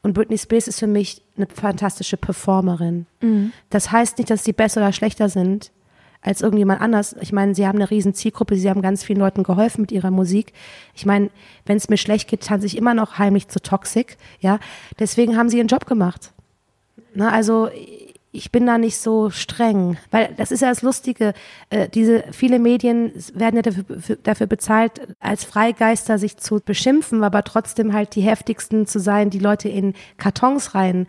[0.00, 3.06] Und Britney Spears ist für mich eine fantastische Performerin.
[3.20, 3.52] Mhm.
[3.68, 5.70] Das heißt nicht, dass sie besser oder schlechter sind
[6.20, 7.16] als irgendjemand anders.
[7.20, 10.10] Ich meine, sie haben eine riesen Zielgruppe, sie haben ganz vielen Leuten geholfen mit ihrer
[10.10, 10.52] Musik.
[10.94, 11.30] Ich meine,
[11.66, 14.58] wenn es mir schlecht geht, tanze ich immer noch heimlich zu Toxic, ja.
[14.98, 16.32] Deswegen haben sie ihren Job gemacht.
[17.14, 17.68] Na, also
[18.30, 21.32] ich bin da nicht so streng, weil das ist ja das Lustige.
[21.70, 23.84] Äh, diese viele Medien werden ja dafür,
[24.22, 29.38] dafür bezahlt, als Freigeister sich zu beschimpfen, aber trotzdem halt die heftigsten zu sein, die
[29.38, 31.06] Leute in Kartons rein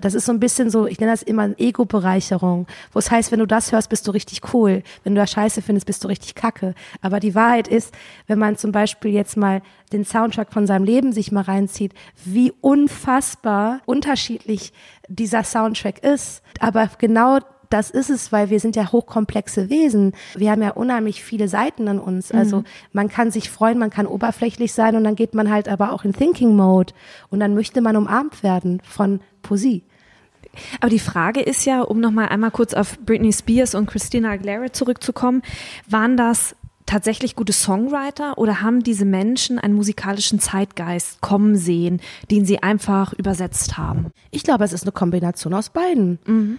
[0.00, 3.38] das ist so ein bisschen so, ich nenne das immer Ego-Bereicherung, wo es heißt, wenn
[3.38, 4.82] du das hörst, bist du richtig cool.
[5.04, 6.74] Wenn du das scheiße findest, bist du richtig kacke.
[7.00, 7.94] Aber die Wahrheit ist,
[8.26, 11.92] wenn man zum Beispiel jetzt mal den Soundtrack von seinem Leben sich mal reinzieht,
[12.24, 14.72] wie unfassbar unterschiedlich
[15.08, 16.42] dieser Soundtrack ist.
[16.60, 17.38] Aber genau
[17.70, 20.12] das ist es, weil wir sind ja hochkomplexe Wesen.
[20.36, 22.32] Wir haben ja unheimlich viele Seiten an uns.
[22.32, 22.38] Mhm.
[22.38, 25.92] Also man kann sich freuen, man kann oberflächlich sein und dann geht man halt aber
[25.92, 26.92] auch in Thinking Mode
[27.30, 29.82] und dann möchte man umarmt werden von Poesie.
[30.80, 34.72] Aber die Frage ist ja, um nochmal einmal kurz auf Britney Spears und Christina Aguilera
[34.72, 35.42] zurückzukommen,
[35.86, 42.00] waren das tatsächlich gute Songwriter oder haben diese Menschen einen musikalischen Zeitgeist kommen sehen,
[42.30, 44.06] den sie einfach übersetzt haben?
[44.30, 46.18] Ich glaube, es ist eine Kombination aus beiden.
[46.26, 46.58] Mhm.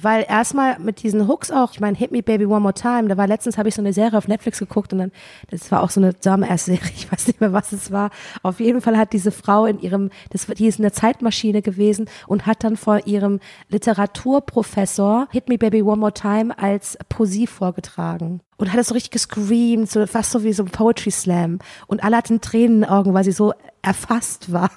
[0.00, 3.16] Weil erstmal mit diesen Hooks auch, ich meine, Hit Me Baby One More Time, da
[3.16, 5.12] war letztens, habe ich so eine Serie auf Netflix geguckt und dann,
[5.50, 8.10] das war auch so eine Dame-Serie, ich weiß nicht mehr, was es war.
[8.42, 12.46] Auf jeden Fall hat diese Frau in ihrem, das, die ist eine Zeitmaschine gewesen und
[12.46, 18.40] hat dann vor ihrem Literaturprofessor Hit Me Baby One More Time als Poesie vorgetragen.
[18.56, 21.58] Und hat es so richtig gescreamt, so fast so wie so ein Poetry Slam.
[21.86, 23.52] Und alle hatten Tränen in den Augen, weil sie so
[23.82, 24.70] erfasst war.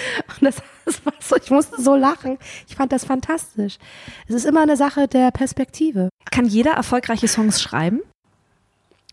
[0.40, 2.38] Und das, das war so, ich musste so lachen.
[2.68, 3.78] Ich fand das fantastisch.
[4.28, 6.08] Es ist immer eine Sache der Perspektive.
[6.30, 8.00] Kann jeder erfolgreiche Songs schreiben?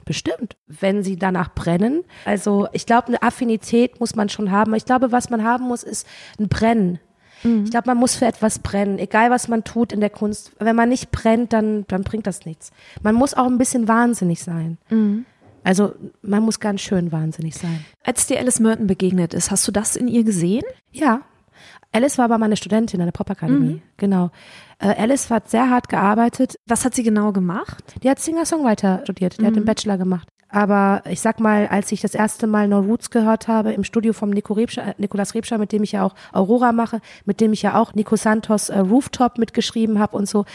[0.05, 2.03] Bestimmt, wenn sie danach brennen.
[2.25, 4.73] Also ich glaube, eine Affinität muss man schon haben.
[4.73, 6.07] Ich glaube, was man haben muss, ist
[6.39, 6.99] ein Brennen.
[7.43, 7.65] Mhm.
[7.65, 10.51] Ich glaube, man muss für etwas brennen, egal was man tut in der Kunst.
[10.59, 12.71] Wenn man nicht brennt, dann, dann bringt das nichts.
[13.03, 14.77] Man muss auch ein bisschen wahnsinnig sein.
[14.89, 15.25] Mhm.
[15.63, 17.85] Also man muss ganz schön wahnsinnig sein.
[18.03, 20.63] Als dir Alice Merton begegnet ist, hast du das in ihr gesehen?
[20.91, 21.21] Ja.
[21.91, 23.75] Alice war aber meine Studentin an der Popakademie.
[23.75, 23.81] Mhm.
[23.97, 24.31] Genau.
[24.77, 26.55] Äh, Alice hat sehr hart gearbeitet.
[26.67, 27.95] Was hat sie genau gemacht?
[28.03, 29.37] Die hat Singer-Songwriter studiert.
[29.37, 29.47] Die mhm.
[29.47, 30.27] hat den Bachelor gemacht.
[30.49, 34.13] Aber ich sag mal, als ich das erste Mal No Roots gehört habe im Studio
[34.13, 37.53] vom Nico Rebscher, äh, Nikolas Rebscher, mit dem ich ja auch Aurora mache, mit dem
[37.53, 40.45] ich ja auch Nico Santos äh, Rooftop mitgeschrieben habe und so.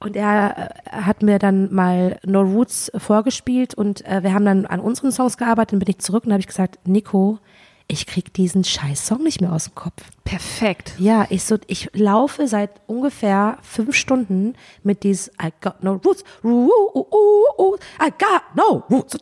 [0.00, 4.64] Und er äh, hat mir dann mal No Roots vorgespielt und äh, wir haben dann
[4.64, 5.72] an unseren Songs gearbeitet.
[5.72, 7.38] Dann bin ich zurück und habe ich gesagt, Nico,
[7.86, 10.02] ich krieg diesen scheiß Song nicht mehr aus dem Kopf.
[10.24, 10.94] Perfekt.
[10.98, 16.24] Ja, ich so, ich laufe seit ungefähr fünf Stunden mit dieses I got no roots,
[16.42, 19.18] I got no roots,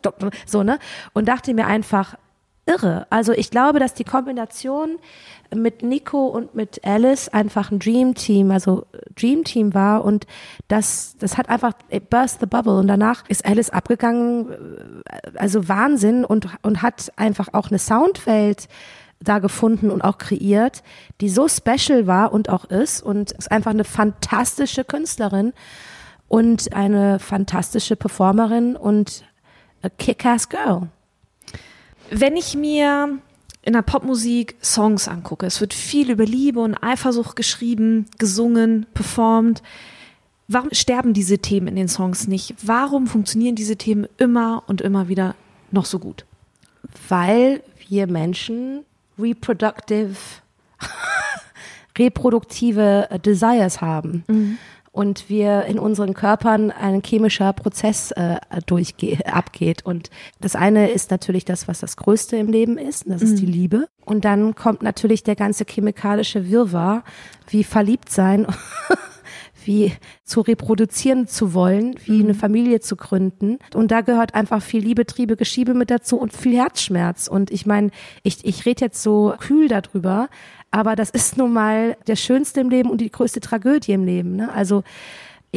[0.46, 0.78] so, ne?
[1.12, 2.16] Und dachte mir einfach,
[2.66, 3.06] irre.
[3.10, 4.98] Also ich glaube, dass die Kombination
[5.54, 10.26] mit Nico und mit Alice einfach ein Dream Team, also Dream Team war und
[10.68, 11.72] das, das hat einfach
[12.08, 15.02] burst the bubble und danach ist Alice abgegangen,
[15.36, 18.68] also Wahnsinn und, und hat einfach auch eine Soundwelt
[19.20, 20.82] da gefunden und auch kreiert,
[21.20, 25.52] die so special war und auch ist und ist einfach eine fantastische Künstlerin
[26.28, 29.24] und eine fantastische Performerin und
[29.82, 30.88] a kick-ass girl.
[32.14, 33.18] Wenn ich mir
[33.62, 39.62] in der Popmusik Songs angucke, es wird viel über Liebe und Eifersucht geschrieben, gesungen, performt.
[40.46, 42.54] Warum sterben diese Themen in den Songs nicht?
[42.60, 45.34] Warum funktionieren diese Themen immer und immer wieder
[45.70, 46.26] noch so gut?
[47.08, 48.84] Weil wir Menschen
[49.18, 50.16] reproductive,
[51.98, 54.24] reproduktive Desires haben.
[54.28, 54.58] Mhm
[54.92, 59.84] und wir in unseren Körpern ein chemischer Prozess äh, durchge abgeht.
[59.84, 63.40] Und das eine ist natürlich das, was das Größte im Leben ist, und das ist
[63.40, 63.52] die mhm.
[63.52, 63.88] Liebe.
[64.04, 67.04] Und dann kommt natürlich der ganze chemikalische Wirrwarr,
[67.48, 68.46] wie verliebt sein.
[69.64, 69.92] wie
[70.24, 72.24] zu reproduzieren zu wollen, wie mhm.
[72.24, 73.58] eine Familie zu gründen.
[73.74, 77.28] Und da gehört einfach viel Liebe, Triebe, Geschiebe mit dazu und viel Herzschmerz.
[77.28, 77.90] Und ich meine,
[78.24, 80.28] ich, ich rede jetzt so kühl darüber,
[80.72, 84.34] aber das ist nun mal der schönste im Leben und die größte Tragödie im Leben.
[84.36, 84.52] Ne?
[84.52, 84.82] Also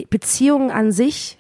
[0.10, 1.40] Beziehungen an sich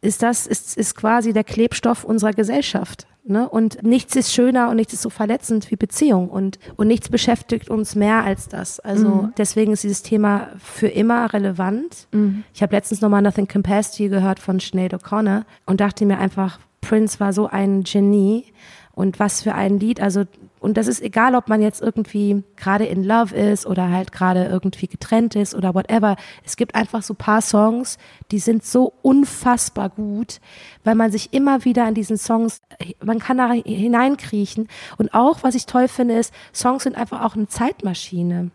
[0.00, 3.06] ist das, ist, ist quasi der Klebstoff unserer Gesellschaft.
[3.24, 3.48] Ne?
[3.48, 7.68] Und nichts ist schöner und nichts ist so verletzend wie Beziehung und, und nichts beschäftigt
[7.68, 8.78] uns mehr als das.
[8.78, 9.32] Also mhm.
[9.36, 12.06] deswegen ist dieses Thema für immer relevant.
[12.12, 12.44] Mhm.
[12.54, 16.18] Ich habe letztens nochmal Nothing Compares to You gehört von Sinead O'Connor und dachte mir
[16.18, 18.44] einfach, Prince war so ein Genie
[18.92, 20.00] und was für ein Lied.
[20.00, 20.22] Also
[20.66, 24.46] und das ist egal, ob man jetzt irgendwie gerade in Love ist oder halt gerade
[24.46, 26.16] irgendwie getrennt ist oder whatever.
[26.44, 27.98] Es gibt einfach so paar Songs,
[28.32, 30.40] die sind so unfassbar gut,
[30.82, 32.62] weil man sich immer wieder in diesen Songs,
[33.00, 34.66] man kann da hineinkriechen.
[34.98, 38.50] Und auch, was ich toll finde, ist, Songs sind einfach auch eine Zeitmaschine.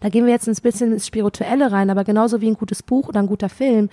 [0.00, 3.08] Da gehen wir jetzt ein bisschen ins Spirituelle rein, aber genauso wie ein gutes Buch
[3.08, 3.88] oder ein guter Film.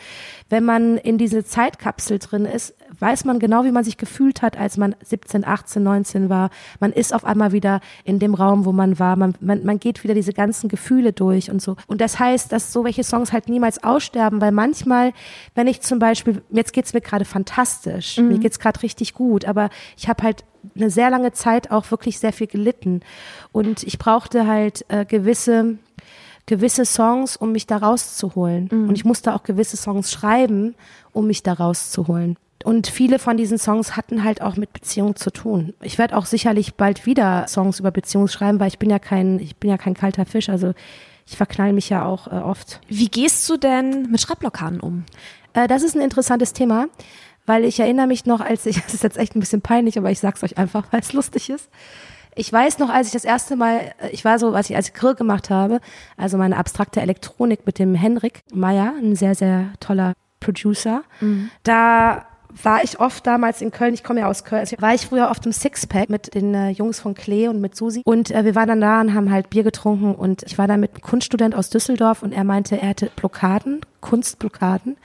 [0.49, 4.57] Wenn man in diese Zeitkapsel drin ist, weiß man genau, wie man sich gefühlt hat,
[4.57, 6.49] als man 17, 18, 19 war.
[6.79, 9.15] Man ist auf einmal wieder in dem Raum, wo man war.
[9.15, 11.75] Man, man, man geht wieder diese ganzen Gefühle durch und so.
[11.87, 15.13] Und das heißt, dass so welche Songs halt niemals aussterben, weil manchmal,
[15.53, 18.29] wenn ich zum Beispiel, jetzt geht's mir gerade fantastisch, mhm.
[18.29, 20.43] mir geht's gerade richtig gut, aber ich habe halt
[20.75, 23.01] eine sehr lange Zeit auch wirklich sehr viel gelitten.
[23.51, 25.77] Und ich brauchte halt äh, gewisse
[26.45, 28.69] gewisse Songs, um mich da rauszuholen.
[28.71, 28.89] Mhm.
[28.89, 30.75] Und ich musste auch gewisse Songs schreiben,
[31.11, 32.37] um mich da rauszuholen.
[32.63, 35.73] Und viele von diesen Songs hatten halt auch mit Beziehung zu tun.
[35.81, 39.39] Ich werde auch sicherlich bald wieder Songs über Beziehung schreiben, weil ich bin ja kein,
[39.39, 40.49] ich bin ja kein kalter Fisch.
[40.49, 40.73] Also
[41.27, 42.81] ich verknall mich ja auch äh, oft.
[42.87, 45.05] Wie gehst du denn mit Schreibblockaden um?
[45.53, 46.87] Äh, das ist ein interessantes Thema
[47.45, 50.11] weil ich erinnere mich noch, als ich, das ist jetzt echt ein bisschen peinlich, aber
[50.11, 51.69] ich sag's euch einfach, weil es lustig ist.
[52.37, 54.93] Ich weiß noch, als ich das erste Mal, äh, ich war so, was ich als
[54.93, 55.79] Grill gemacht habe,
[56.17, 61.03] also meine abstrakte Elektronik mit dem Henrik Meyer, ein sehr, sehr toller Producer.
[61.21, 61.49] Mhm.
[61.63, 62.25] Da
[62.63, 65.29] war ich oft damals in Köln, ich komme ja aus Köln, also war ich früher
[65.29, 68.01] oft im Sixpack mit den äh, Jungs von Klee und mit Susi.
[68.05, 70.77] Und äh, wir waren dann da und haben halt Bier getrunken und ich war da
[70.77, 74.97] mit einem Kunststudent aus Düsseldorf und er meinte, er hätte Blockaden, Kunstblockaden.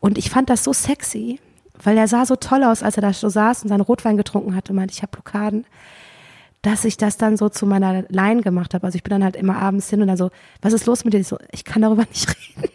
[0.00, 1.40] Und ich fand das so sexy,
[1.82, 4.54] weil er sah so toll aus, als er da so saß und seinen Rotwein getrunken
[4.54, 5.66] hatte und meinte, ich habe Blockaden,
[6.62, 8.86] dass ich das dann so zu meiner Line gemacht habe.
[8.86, 10.30] Also ich bin dann halt immer abends hin und dann so,
[10.62, 11.20] was ist los mit dir?
[11.20, 12.70] Ich so, ich kann darüber nicht reden.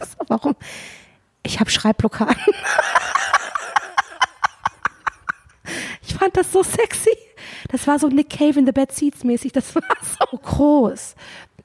[0.00, 0.54] So, warum?
[1.42, 2.36] Ich habe Schreibblockaden.
[6.02, 7.16] ich fand das so sexy.
[7.68, 9.52] Das war so Nick Cave in the Bad Seats mäßig.
[9.52, 11.14] Das war so groß.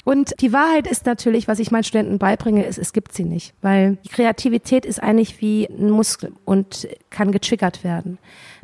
[0.10, 3.54] Und die Wahrheit ist natürlich, was ich meinen Studenten beibringe, ist, es gibt sie nicht.
[3.62, 8.18] Weil Kreativität ist eigentlich wie ein Muskel und kann getriggert werden.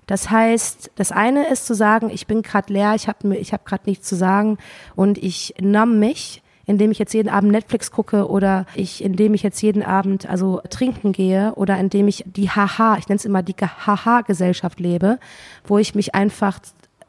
[0.07, 3.63] Das heißt, das eine ist zu sagen, ich bin gerade leer, ich habe ich hab
[3.63, 4.57] gerade nichts zu sagen
[4.95, 9.43] und ich namm mich, indem ich jetzt jeden Abend Netflix gucke oder ich, indem ich
[9.43, 13.43] jetzt jeden Abend also trinken gehe oder indem ich die Haha, ich nenne es immer
[13.43, 15.19] die Haha-Gesellschaft lebe,
[15.63, 16.57] wo ich mich einfach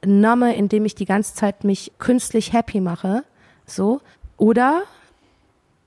[0.04, 3.24] namme, indem ich die ganze Zeit mich künstlich happy mache,
[3.64, 4.02] so.
[4.36, 4.82] Oder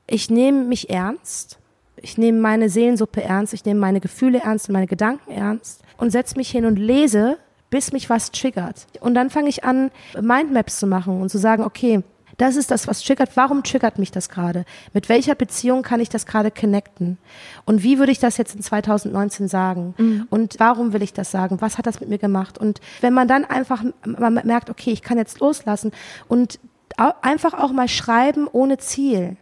[0.08, 1.60] ich nehme mich ernst,
[1.98, 6.12] ich nehme meine Seelensuppe ernst, ich nehme meine Gefühle ernst und meine Gedanken ernst und
[6.12, 7.38] setze mich hin und lese,
[7.70, 8.88] bis mich was triggert.
[9.00, 12.04] Und dann fange ich an, Mindmaps zu machen und zu sagen, okay,
[12.40, 13.32] das ist das, was triggert.
[13.36, 14.64] Warum triggert mich das gerade?
[14.94, 17.18] Mit welcher Beziehung kann ich das gerade connecten?
[17.66, 19.94] Und wie würde ich das jetzt in 2019 sagen?
[19.98, 20.28] Mhm.
[20.30, 21.60] Und warum will ich das sagen?
[21.60, 22.58] Was hat das mit mir gemacht?
[22.58, 25.92] Und wenn man dann einfach man merkt, okay, ich kann jetzt loslassen
[26.30, 26.60] und
[26.98, 29.38] einfach auch mal schreiben ohne Ziel.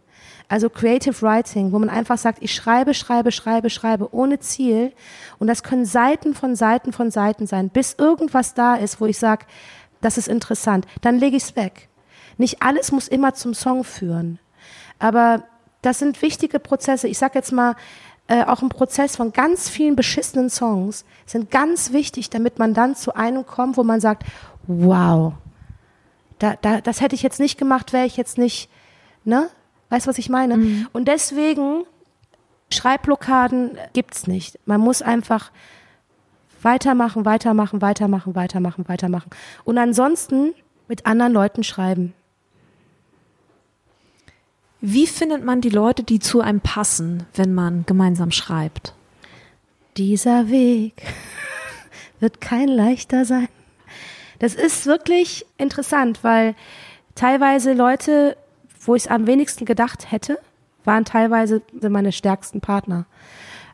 [0.48, 4.92] Also Creative Writing, wo man einfach sagt, ich schreibe, schreibe, schreibe, schreibe ohne Ziel.
[5.38, 9.18] Und das können Seiten von Seiten von Seiten sein, bis irgendwas da ist, wo ich
[9.18, 9.44] sage,
[10.00, 10.86] das ist interessant.
[11.02, 11.88] Dann lege ich es weg.
[12.38, 14.38] Nicht alles muss immer zum Song führen.
[14.98, 15.42] Aber
[15.82, 17.08] das sind wichtige Prozesse.
[17.08, 17.76] Ich sage jetzt mal,
[18.28, 22.94] äh, auch ein Prozess von ganz vielen beschissenen Songs sind ganz wichtig, damit man dann
[22.94, 24.24] zu einem kommt, wo man sagt,
[24.66, 25.32] wow,
[26.38, 28.68] da, da, das hätte ich jetzt nicht gemacht, wäre ich jetzt nicht,
[29.24, 29.50] ne?
[29.90, 30.58] Weißt du, was ich meine?
[30.58, 30.88] Mhm.
[30.92, 31.84] Und deswegen,
[32.70, 34.58] Schreibblockaden gibt's nicht.
[34.66, 35.50] Man muss einfach
[36.62, 39.30] weitermachen, weitermachen, weitermachen, weitermachen, weitermachen.
[39.64, 40.54] Und ansonsten
[40.88, 42.14] mit anderen Leuten schreiben.
[44.80, 48.94] Wie findet man die Leute, die zu einem passen, wenn man gemeinsam schreibt?
[49.96, 51.02] Dieser Weg
[52.20, 53.48] wird kein leichter sein.
[54.38, 56.54] Das ist wirklich interessant, weil
[57.14, 58.36] teilweise Leute
[58.88, 60.38] wo ich es am wenigsten gedacht hätte,
[60.84, 63.06] waren teilweise meine stärksten Partner.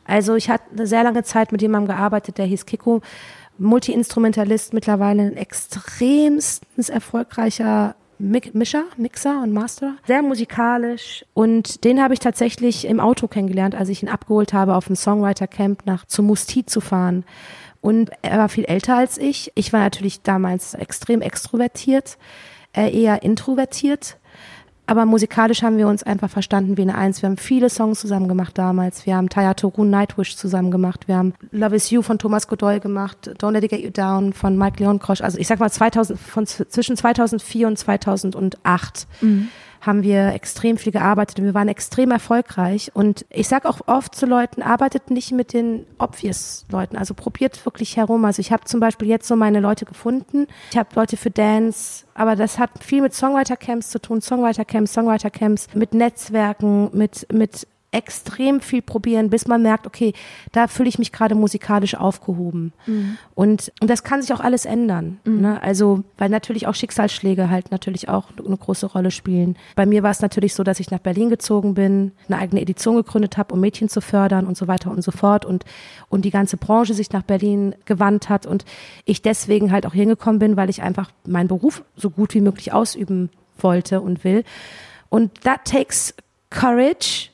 [0.03, 3.01] Also ich hatte eine sehr lange Zeit mit jemandem gearbeitet, der hieß Kiko,
[3.57, 12.21] Multi-Instrumentalist, mittlerweile ein extremstens erfolgreicher Mischer, Mixer und Master, sehr musikalisch und den habe ich
[12.21, 16.23] tatsächlich im Auto kennengelernt, als ich ihn abgeholt habe, auf dem Songwriter Camp nach zu
[16.23, 17.25] Musti zu fahren.
[17.85, 19.51] Und er war viel älter als ich.
[19.53, 22.17] Ich war natürlich damals extrem extrovertiert,
[22.73, 24.17] er eher introvertiert.
[24.87, 27.21] Aber musikalisch haben wir uns einfach verstanden wie eine Eins.
[27.21, 29.05] Wir haben viele Songs zusammen gemacht damals.
[29.05, 31.07] Wir haben Taya Torun Nightwish zusammen gemacht.
[31.07, 33.29] Wir haben Love Is You von Thomas Godoy gemacht.
[33.37, 35.21] Don't Let It Get You Down von Mike Leon Krosch.
[35.21, 39.05] Also ich sag mal 2000, von zwischen 2004 und 2008.
[39.21, 39.49] Mhm
[39.85, 42.91] haben wir extrem viel gearbeitet und wir waren extrem erfolgreich.
[42.93, 47.65] Und ich sage auch oft zu Leuten, arbeitet nicht mit den obvious Leuten, also probiert
[47.65, 48.25] wirklich herum.
[48.25, 50.47] Also ich habe zum Beispiel jetzt so meine Leute gefunden.
[50.71, 55.67] Ich habe Leute für Dance, aber das hat viel mit Songwriter-Camps zu tun, Songwriter-Camps, Songwriter-Camps,
[55.75, 60.13] mit Netzwerken, mit, mit extrem viel probieren, bis man merkt, okay,
[60.51, 62.73] da fühle ich mich gerade musikalisch aufgehoben.
[62.85, 63.17] Mhm.
[63.35, 65.19] Und, und das kann sich auch alles ändern.
[65.23, 65.41] Mhm.
[65.41, 65.63] Ne?
[65.63, 69.55] Also, weil natürlich auch Schicksalsschläge halt natürlich auch eine große Rolle spielen.
[69.77, 72.97] Bei mir war es natürlich so, dass ich nach Berlin gezogen bin, eine eigene Edition
[72.97, 75.45] gegründet habe, um Mädchen zu fördern und so weiter und so fort.
[75.45, 75.63] Und,
[76.09, 78.65] und die ganze Branche sich nach Berlin gewandt hat und
[79.05, 82.73] ich deswegen halt auch hingekommen bin, weil ich einfach meinen Beruf so gut wie möglich
[82.73, 84.43] ausüben wollte und will.
[85.07, 86.13] Und that takes
[86.49, 87.29] courage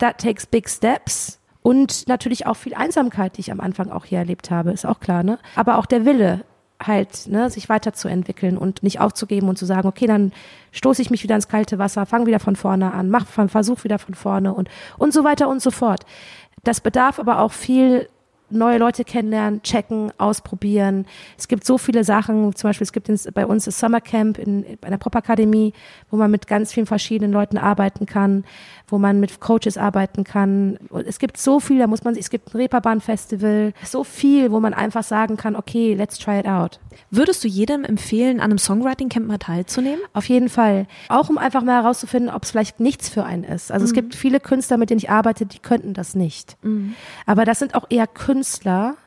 [0.00, 1.38] that takes big steps.
[1.62, 4.98] Und natürlich auch viel Einsamkeit, die ich am Anfang auch hier erlebt habe, ist auch
[4.98, 5.38] klar, ne?
[5.56, 6.44] Aber auch der Wille,
[6.82, 10.32] halt, ne, sich weiterzuentwickeln und nicht aufzugeben und zu sagen, okay, dann
[10.72, 13.98] stoße ich mich wieder ins kalte Wasser, fange wieder von vorne an, mach Versuch wieder
[13.98, 16.06] von vorne und, und so weiter und so fort.
[16.64, 18.08] Das bedarf aber auch viel
[18.50, 21.06] neue Leute kennenlernen, checken, ausprobieren.
[21.38, 24.78] Es gibt so viele Sachen, zum Beispiel es gibt bei uns das Summercamp in, in
[24.82, 25.72] einer Popakademie,
[26.10, 28.44] wo man mit ganz vielen verschiedenen Leuten arbeiten kann,
[28.88, 30.78] wo man mit Coaches arbeiten kann.
[31.06, 34.74] Es gibt so viel, da muss man, es gibt ein Reeperbahn-Festival, so viel, wo man
[34.74, 36.80] einfach sagen kann, okay, let's try it out.
[37.10, 40.00] Würdest du jedem empfehlen, an einem Songwriting-Camp mal teilzunehmen?
[40.12, 40.86] Auf jeden Fall.
[41.08, 43.72] Auch um einfach mal herauszufinden, ob es vielleicht nichts für einen ist.
[43.72, 43.88] Also mhm.
[43.88, 46.56] es gibt viele Künstler, mit denen ich arbeite, die könnten das nicht.
[46.62, 46.94] Mhm.
[47.26, 48.39] Aber das sind auch eher Künstler,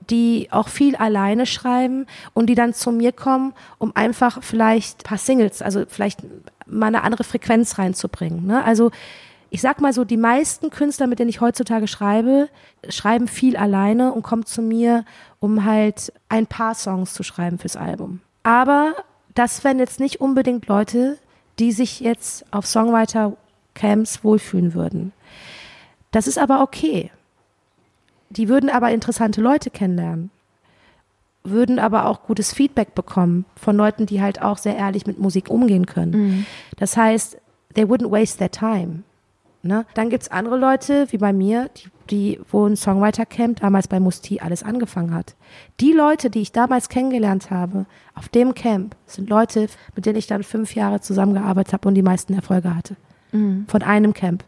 [0.10, 5.04] die auch viel alleine schreiben und die dann zu mir kommen, um einfach vielleicht ein
[5.04, 6.22] paar Singles, also vielleicht
[6.66, 8.46] mal eine andere Frequenz reinzubringen.
[8.46, 8.64] Ne?
[8.64, 8.92] Also
[9.50, 12.50] ich sag mal so, die meisten Künstler, mit denen ich heutzutage schreibe,
[12.90, 15.06] schreiben viel alleine und kommen zu mir,
[15.40, 18.22] um halt ein paar Songs zu schreiben fürs Album.
[18.42, 18.96] Aber
[19.36, 21.20] das wären jetzt nicht unbedingt Leute,
[21.60, 25.14] die sich jetzt auf Songwriter-Camps wohlfühlen würden.
[26.10, 27.12] Das ist aber okay.
[28.36, 30.30] Die würden aber interessante Leute kennenlernen.
[31.44, 35.50] würden aber auch gutes Feedback bekommen von Leuten, die halt auch sehr ehrlich mit Musik
[35.50, 36.12] umgehen können.
[36.12, 36.46] Mhm.
[36.78, 37.38] Das heißt,
[37.76, 39.04] they wouldn't waste their time.
[39.62, 39.86] Ne?
[39.94, 44.40] Dann gibt's andere Leute, wie bei mir, die, die, wo ein Songwriter-Camp damals bei Musti
[44.40, 45.36] alles angefangen hat.
[45.80, 50.28] Die Leute, die ich damals kennengelernt habe, auf dem Camp, sind Leute, mit denen ich
[50.28, 52.96] dann fünf Jahre zusammengearbeitet habe und die meisten Erfolge hatte.
[53.32, 53.66] Mhm.
[53.68, 54.44] Von einem Camp.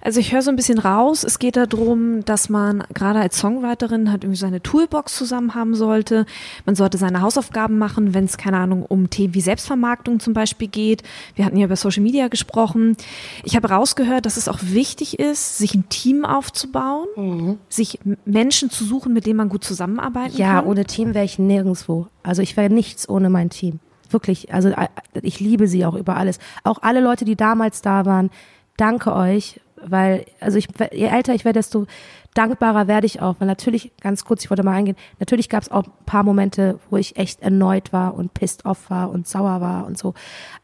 [0.00, 4.10] Also ich höre so ein bisschen raus, es geht darum, dass man gerade als Songwriterin
[4.10, 6.26] halt irgendwie seine Toolbox zusammen haben sollte.
[6.64, 10.68] Man sollte seine Hausaufgaben machen, wenn es, keine Ahnung, um Themen wie Selbstvermarktung zum Beispiel
[10.68, 11.02] geht.
[11.34, 12.96] Wir hatten ja über Social Media gesprochen.
[13.44, 17.58] Ich habe rausgehört, dass es auch wichtig ist, sich ein Team aufzubauen, mhm.
[17.68, 20.64] sich Menschen zu suchen, mit denen man gut zusammenarbeiten ja, kann.
[20.64, 22.08] Ja, ohne Team wäre ich nirgendwo.
[22.22, 23.80] Also ich wäre nichts ohne mein Team
[24.14, 24.88] wirklich, also äh,
[25.20, 26.38] ich liebe sie auch über alles.
[26.62, 28.30] Auch alle Leute, die damals da waren,
[28.78, 31.86] danke euch, weil, also ich, je älter ich werde, desto
[32.34, 33.36] dankbarer werde ich auch.
[33.38, 36.78] Weil natürlich, ganz kurz, ich wollte mal eingehen, natürlich gab es auch ein paar Momente,
[36.90, 40.14] wo ich echt erneut war und pissed off war und sauer war und so.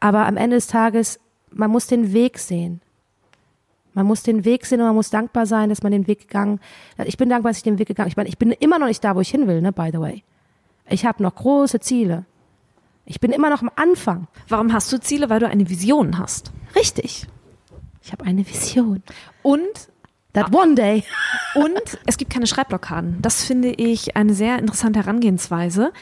[0.00, 2.80] Aber am Ende des Tages, man muss den Weg sehen.
[3.92, 6.60] Man muss den Weg sehen und man muss dankbar sein, dass man den Weg gegangen.
[7.04, 8.08] Ich bin dankbar, dass ich den Weg gegangen.
[8.08, 9.72] Ich meine, ich bin immer noch nicht da, wo ich hin will, ne?
[9.72, 10.22] By the way.
[10.88, 12.24] Ich habe noch große Ziele.
[13.04, 14.28] Ich bin immer noch am Anfang.
[14.48, 15.30] Warum hast du Ziele?
[15.30, 16.52] Weil du eine Vision hast.
[16.76, 17.26] Richtig.
[18.02, 19.02] Ich habe eine Vision.
[19.42, 19.90] Und
[20.32, 21.02] That one day.
[21.54, 23.20] Und es gibt keine Schreibblockaden.
[23.20, 25.92] Das finde ich eine sehr interessante Herangehensweise.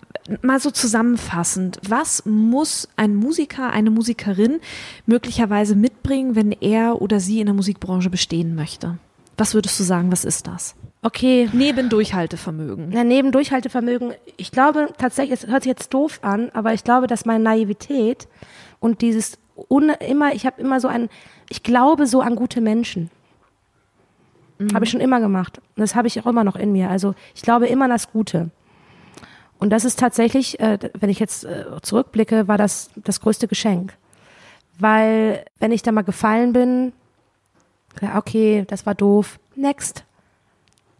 [0.42, 1.80] Mal so zusammenfassend.
[1.88, 4.60] Was muss ein Musiker, eine Musikerin
[5.06, 8.98] möglicherweise mitbringen, wenn er oder sie in der Musikbranche bestehen möchte?
[9.38, 10.74] Was würdest du sagen, was ist das?
[11.00, 11.48] Okay.
[11.52, 12.92] Neben Durchhaltevermögen.
[12.92, 14.12] Ja, neben Durchhaltevermögen.
[14.36, 18.28] Ich glaube tatsächlich, es hört sich jetzt doof an, aber ich glaube, dass meine Naivität
[18.80, 19.38] und dieses
[20.00, 21.08] immer, ich habe immer so ein,
[21.48, 23.10] ich glaube so an gute Menschen.
[24.58, 24.74] Mhm.
[24.74, 25.58] Habe ich schon immer gemacht.
[25.58, 26.90] Und das habe ich auch immer noch in mir.
[26.90, 28.50] Also ich glaube immer an das Gute.
[29.58, 33.94] Und das ist tatsächlich, äh, wenn ich jetzt äh, zurückblicke, war das das größte Geschenk.
[34.78, 36.92] Weil wenn ich da mal gefallen bin,
[38.16, 40.04] okay, das war doof, next.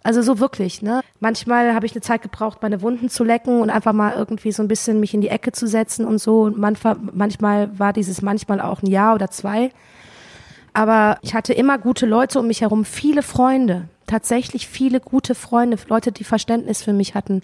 [0.02, 1.02] Also so wirklich, ne?
[1.20, 4.62] Manchmal habe ich eine Zeit gebraucht, meine Wunden zu lecken und einfach mal irgendwie so
[4.62, 6.42] ein bisschen mich in die Ecke zu setzen und so.
[6.42, 9.70] Und manchmal, manchmal war dieses manchmal auch ein Jahr oder zwei.
[10.72, 15.76] Aber ich hatte immer gute Leute um mich herum, viele Freunde, tatsächlich viele gute Freunde,
[15.88, 17.42] Leute, die Verständnis für mich hatten,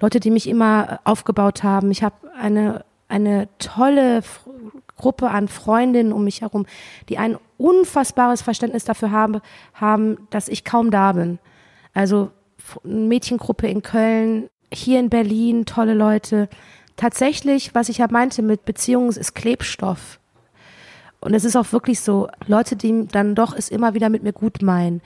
[0.00, 1.90] Leute, die mich immer aufgebaut haben.
[1.90, 4.22] Ich habe eine, eine tolle
[4.96, 6.66] Gruppe an Freundinnen um mich herum,
[7.08, 9.40] die ein unfassbares Verständnis dafür haben,
[9.74, 11.38] haben, dass ich kaum da bin.
[11.94, 12.30] Also
[12.84, 16.48] eine Mädchengruppe in Köln, hier in Berlin, tolle Leute.
[16.96, 20.18] Tatsächlich, was ich ja meinte mit Beziehungen, ist Klebstoff.
[21.26, 24.32] Und es ist auch wirklich so, Leute, die dann doch es immer wieder mit mir
[24.32, 25.02] gut meinen.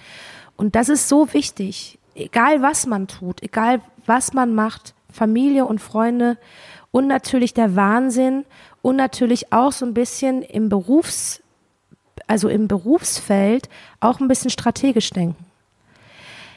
[0.55, 1.99] Und das ist so wichtig.
[2.14, 6.37] Egal was man tut, egal was man macht, Familie und Freunde
[6.91, 8.45] und natürlich der Wahnsinn
[8.83, 11.41] und natürlich auch so ein bisschen im Berufs,
[12.27, 15.47] also im Berufsfeld auch ein bisschen strategisch denken.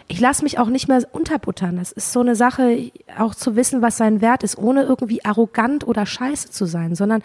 [0.09, 1.78] Ich lasse mich auch nicht mehr unterbuttern.
[1.78, 5.88] Das ist so eine Sache, auch zu wissen, was sein Wert ist, ohne irgendwie arrogant
[5.88, 7.24] oder scheiße zu sein, sondern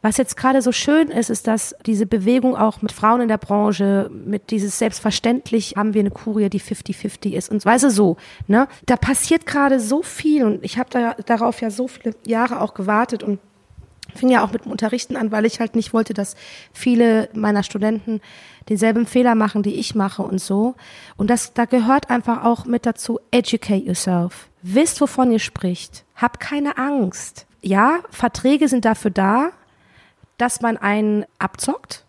[0.00, 3.38] was jetzt gerade so schön ist, ist, dass diese Bewegung auch mit Frauen in der
[3.38, 8.16] Branche, mit dieses selbstverständlich haben wir eine Kurie, die 50-50 ist und weißt du so,
[8.46, 8.68] ne?
[8.86, 12.74] Da passiert gerade so viel und ich habe da, darauf ja so viele Jahre auch
[12.74, 13.40] gewartet und
[14.14, 16.36] fing ja auch mit dem Unterrichten an, weil ich halt nicht wollte, dass
[16.72, 18.20] viele meiner Studenten
[18.68, 20.74] denselben Fehler machen, die ich mache und so.
[21.16, 24.48] Und das, da gehört einfach auch mit dazu, educate yourself.
[24.62, 26.04] Wisst, wovon ihr spricht.
[26.14, 27.46] Hab keine Angst.
[27.60, 29.50] Ja, Verträge sind dafür da,
[30.38, 32.04] dass man einen abzockt.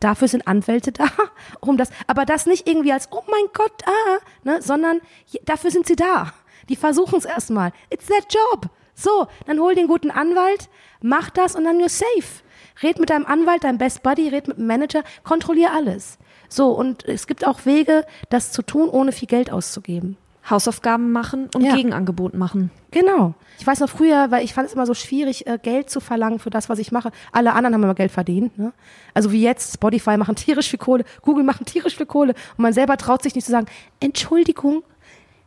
[0.00, 1.08] Dafür sind Anwälte da,
[1.60, 5.00] um das, aber das nicht irgendwie als, oh mein Gott, ah, ne, sondern
[5.44, 6.32] dafür sind sie da.
[6.68, 7.72] Die versuchen es erstmal.
[7.90, 8.70] It's their job.
[8.94, 10.68] So, dann hol den guten Anwalt,
[11.00, 12.42] mach das und dann you're safe.
[12.82, 16.18] Red mit deinem Anwalt, deinem Best Buddy, red mit dem Manager, kontrollier alles.
[16.48, 20.16] So, und es gibt auch Wege, das zu tun, ohne viel Geld auszugeben.
[20.48, 21.74] Hausaufgaben machen und ja.
[21.74, 22.70] Gegenangebot machen.
[22.90, 23.34] Genau.
[23.58, 26.38] Ich weiß noch früher, weil ich fand es immer so schwierig, äh, Geld zu verlangen
[26.38, 27.10] für das, was ich mache.
[27.32, 28.56] Alle anderen haben immer Geld verdient.
[28.58, 28.72] Ne?
[29.14, 32.72] Also wie jetzt, Spotify machen tierisch viel Kohle, Google machen tierisch viel Kohle und man
[32.72, 33.66] selber traut sich nicht zu sagen,
[34.00, 34.82] Entschuldigung,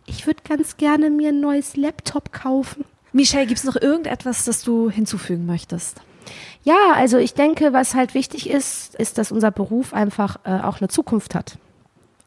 [0.05, 2.83] ich würde ganz gerne mir ein neues Laptop kaufen.
[3.11, 6.01] Michelle, gibt es noch irgendetwas, das du hinzufügen möchtest?
[6.63, 10.79] Ja, also ich denke, was halt wichtig ist, ist, dass unser Beruf einfach äh, auch
[10.79, 11.57] eine Zukunft hat.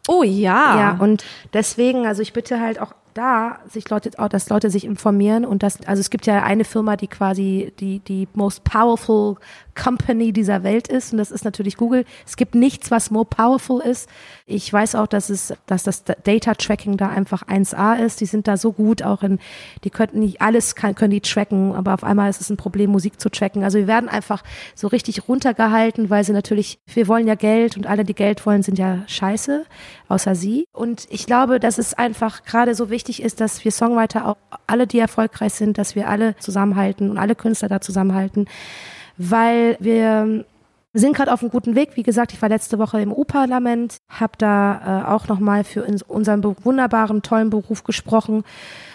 [0.08, 0.78] Oh ja.
[0.78, 4.84] Ja, und deswegen, also ich bitte halt auch da sich Leute, auch, dass Leute sich
[4.84, 9.36] informieren und das, also es gibt ja eine Firma, die quasi die, die most powerful
[9.74, 12.04] Company dieser Welt ist und das ist natürlich Google.
[12.26, 14.08] Es gibt nichts, was more powerful ist.
[14.46, 18.20] Ich weiß auch, dass es, dass das Data Tracking da einfach 1A ist.
[18.20, 19.38] Die sind da so gut, auch in,
[19.84, 22.90] die könnten nicht alles kann, können die tracken, aber auf einmal ist es ein Problem,
[22.90, 23.64] Musik zu tracken.
[23.64, 24.42] Also wir werden einfach
[24.74, 28.62] so richtig runtergehalten, weil sie natürlich, wir wollen ja Geld und alle, die Geld wollen,
[28.62, 29.64] sind ja scheiße,
[30.08, 30.66] außer sie.
[30.72, 34.36] Und ich glaube, dass es einfach gerade so wichtig ist, dass wir Songwriter auch
[34.66, 38.46] alle, die erfolgreich sind, dass wir alle zusammenhalten und alle Künstler da zusammenhalten
[39.16, 40.44] weil wir
[40.94, 41.90] sind gerade auf einem guten Weg.
[41.94, 46.44] Wie gesagt, ich war letzte Woche im EU-Parlament, habe da äh, auch nochmal für unseren
[46.44, 48.44] wunderbaren, tollen Beruf gesprochen.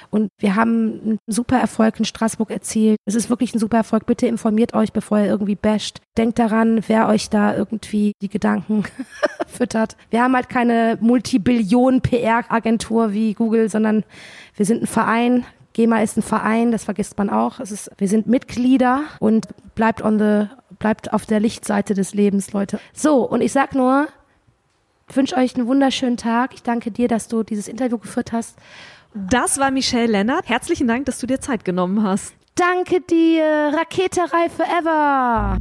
[0.10, 2.98] Und wir haben einen super Erfolg in Straßburg erzielt.
[3.06, 4.06] Es ist wirklich ein super Erfolg.
[4.06, 6.00] Bitte informiert euch, bevor ihr irgendwie basht.
[6.18, 8.84] Denkt daran, wer euch da irgendwie die Gedanken
[9.48, 9.98] füttert.
[10.10, 14.04] Wir haben halt keine Multibillion PR-Agentur wie Google, sondern
[14.56, 15.46] wir sind ein Verein,
[15.78, 17.60] GEMA ist ein Verein, das vergisst man auch.
[17.60, 20.48] Es ist, wir sind Mitglieder und bleibt on the,
[20.80, 22.80] bleibt auf der Lichtseite des Lebens, Leute.
[22.94, 24.08] So, und ich sag nur,
[25.08, 26.56] wünsche euch einen wunderschönen Tag.
[26.56, 28.58] Ich danke dir, dass du dieses Interview geführt hast.
[29.14, 30.48] Das war Michelle Lennart.
[30.50, 32.34] Herzlichen Dank, dass du dir Zeit genommen hast.
[32.56, 33.72] Danke dir.
[33.74, 35.58] Raketerei forever.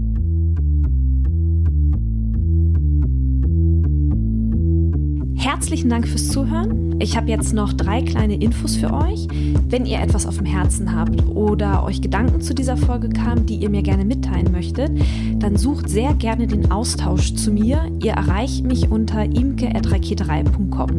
[5.36, 6.98] Herzlichen Dank fürs Zuhören.
[6.98, 9.28] Ich habe jetzt noch drei kleine Infos für euch.
[9.68, 13.56] Wenn ihr etwas auf dem Herzen habt oder euch Gedanken zu dieser Folge kamen, die
[13.56, 14.90] ihr mir gerne mitteilen möchtet,
[15.38, 17.90] dann sucht sehr gerne den Austausch zu mir.
[18.02, 20.98] Ihr erreicht mich unter imke.raketerei.com.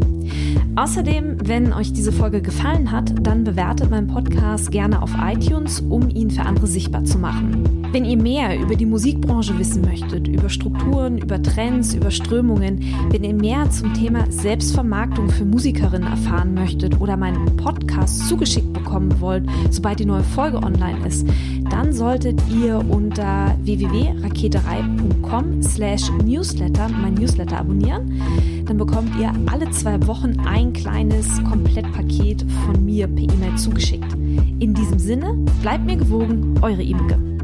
[0.76, 6.10] Außerdem, wenn euch diese Folge gefallen hat, dann bewertet meinen Podcast gerne auf iTunes, um
[6.10, 7.64] ihn für andere sichtbar zu machen.
[7.92, 13.24] Wenn ihr mehr über die Musikbranche wissen möchtet, über Strukturen, über Trends, über Strömungen, wenn
[13.24, 19.46] ihr mehr zum Thema Selbstvermarktung für Musikerinnen erfahren möchtet oder meinen Podcast zugeschickt bekommen wollt,
[19.70, 21.28] sobald die neue Folge online ist,
[21.70, 28.22] dann solltet ihr unter www.raketerei.com slash newsletter mein Newsletter abonnieren.
[28.66, 34.14] Dann bekommt ihr alle zwei Wochen ein kleines Komplettpaket von mir per E-Mail zugeschickt.
[34.60, 37.37] In diesem Sinne, bleibt mir gewogen, eure Imke.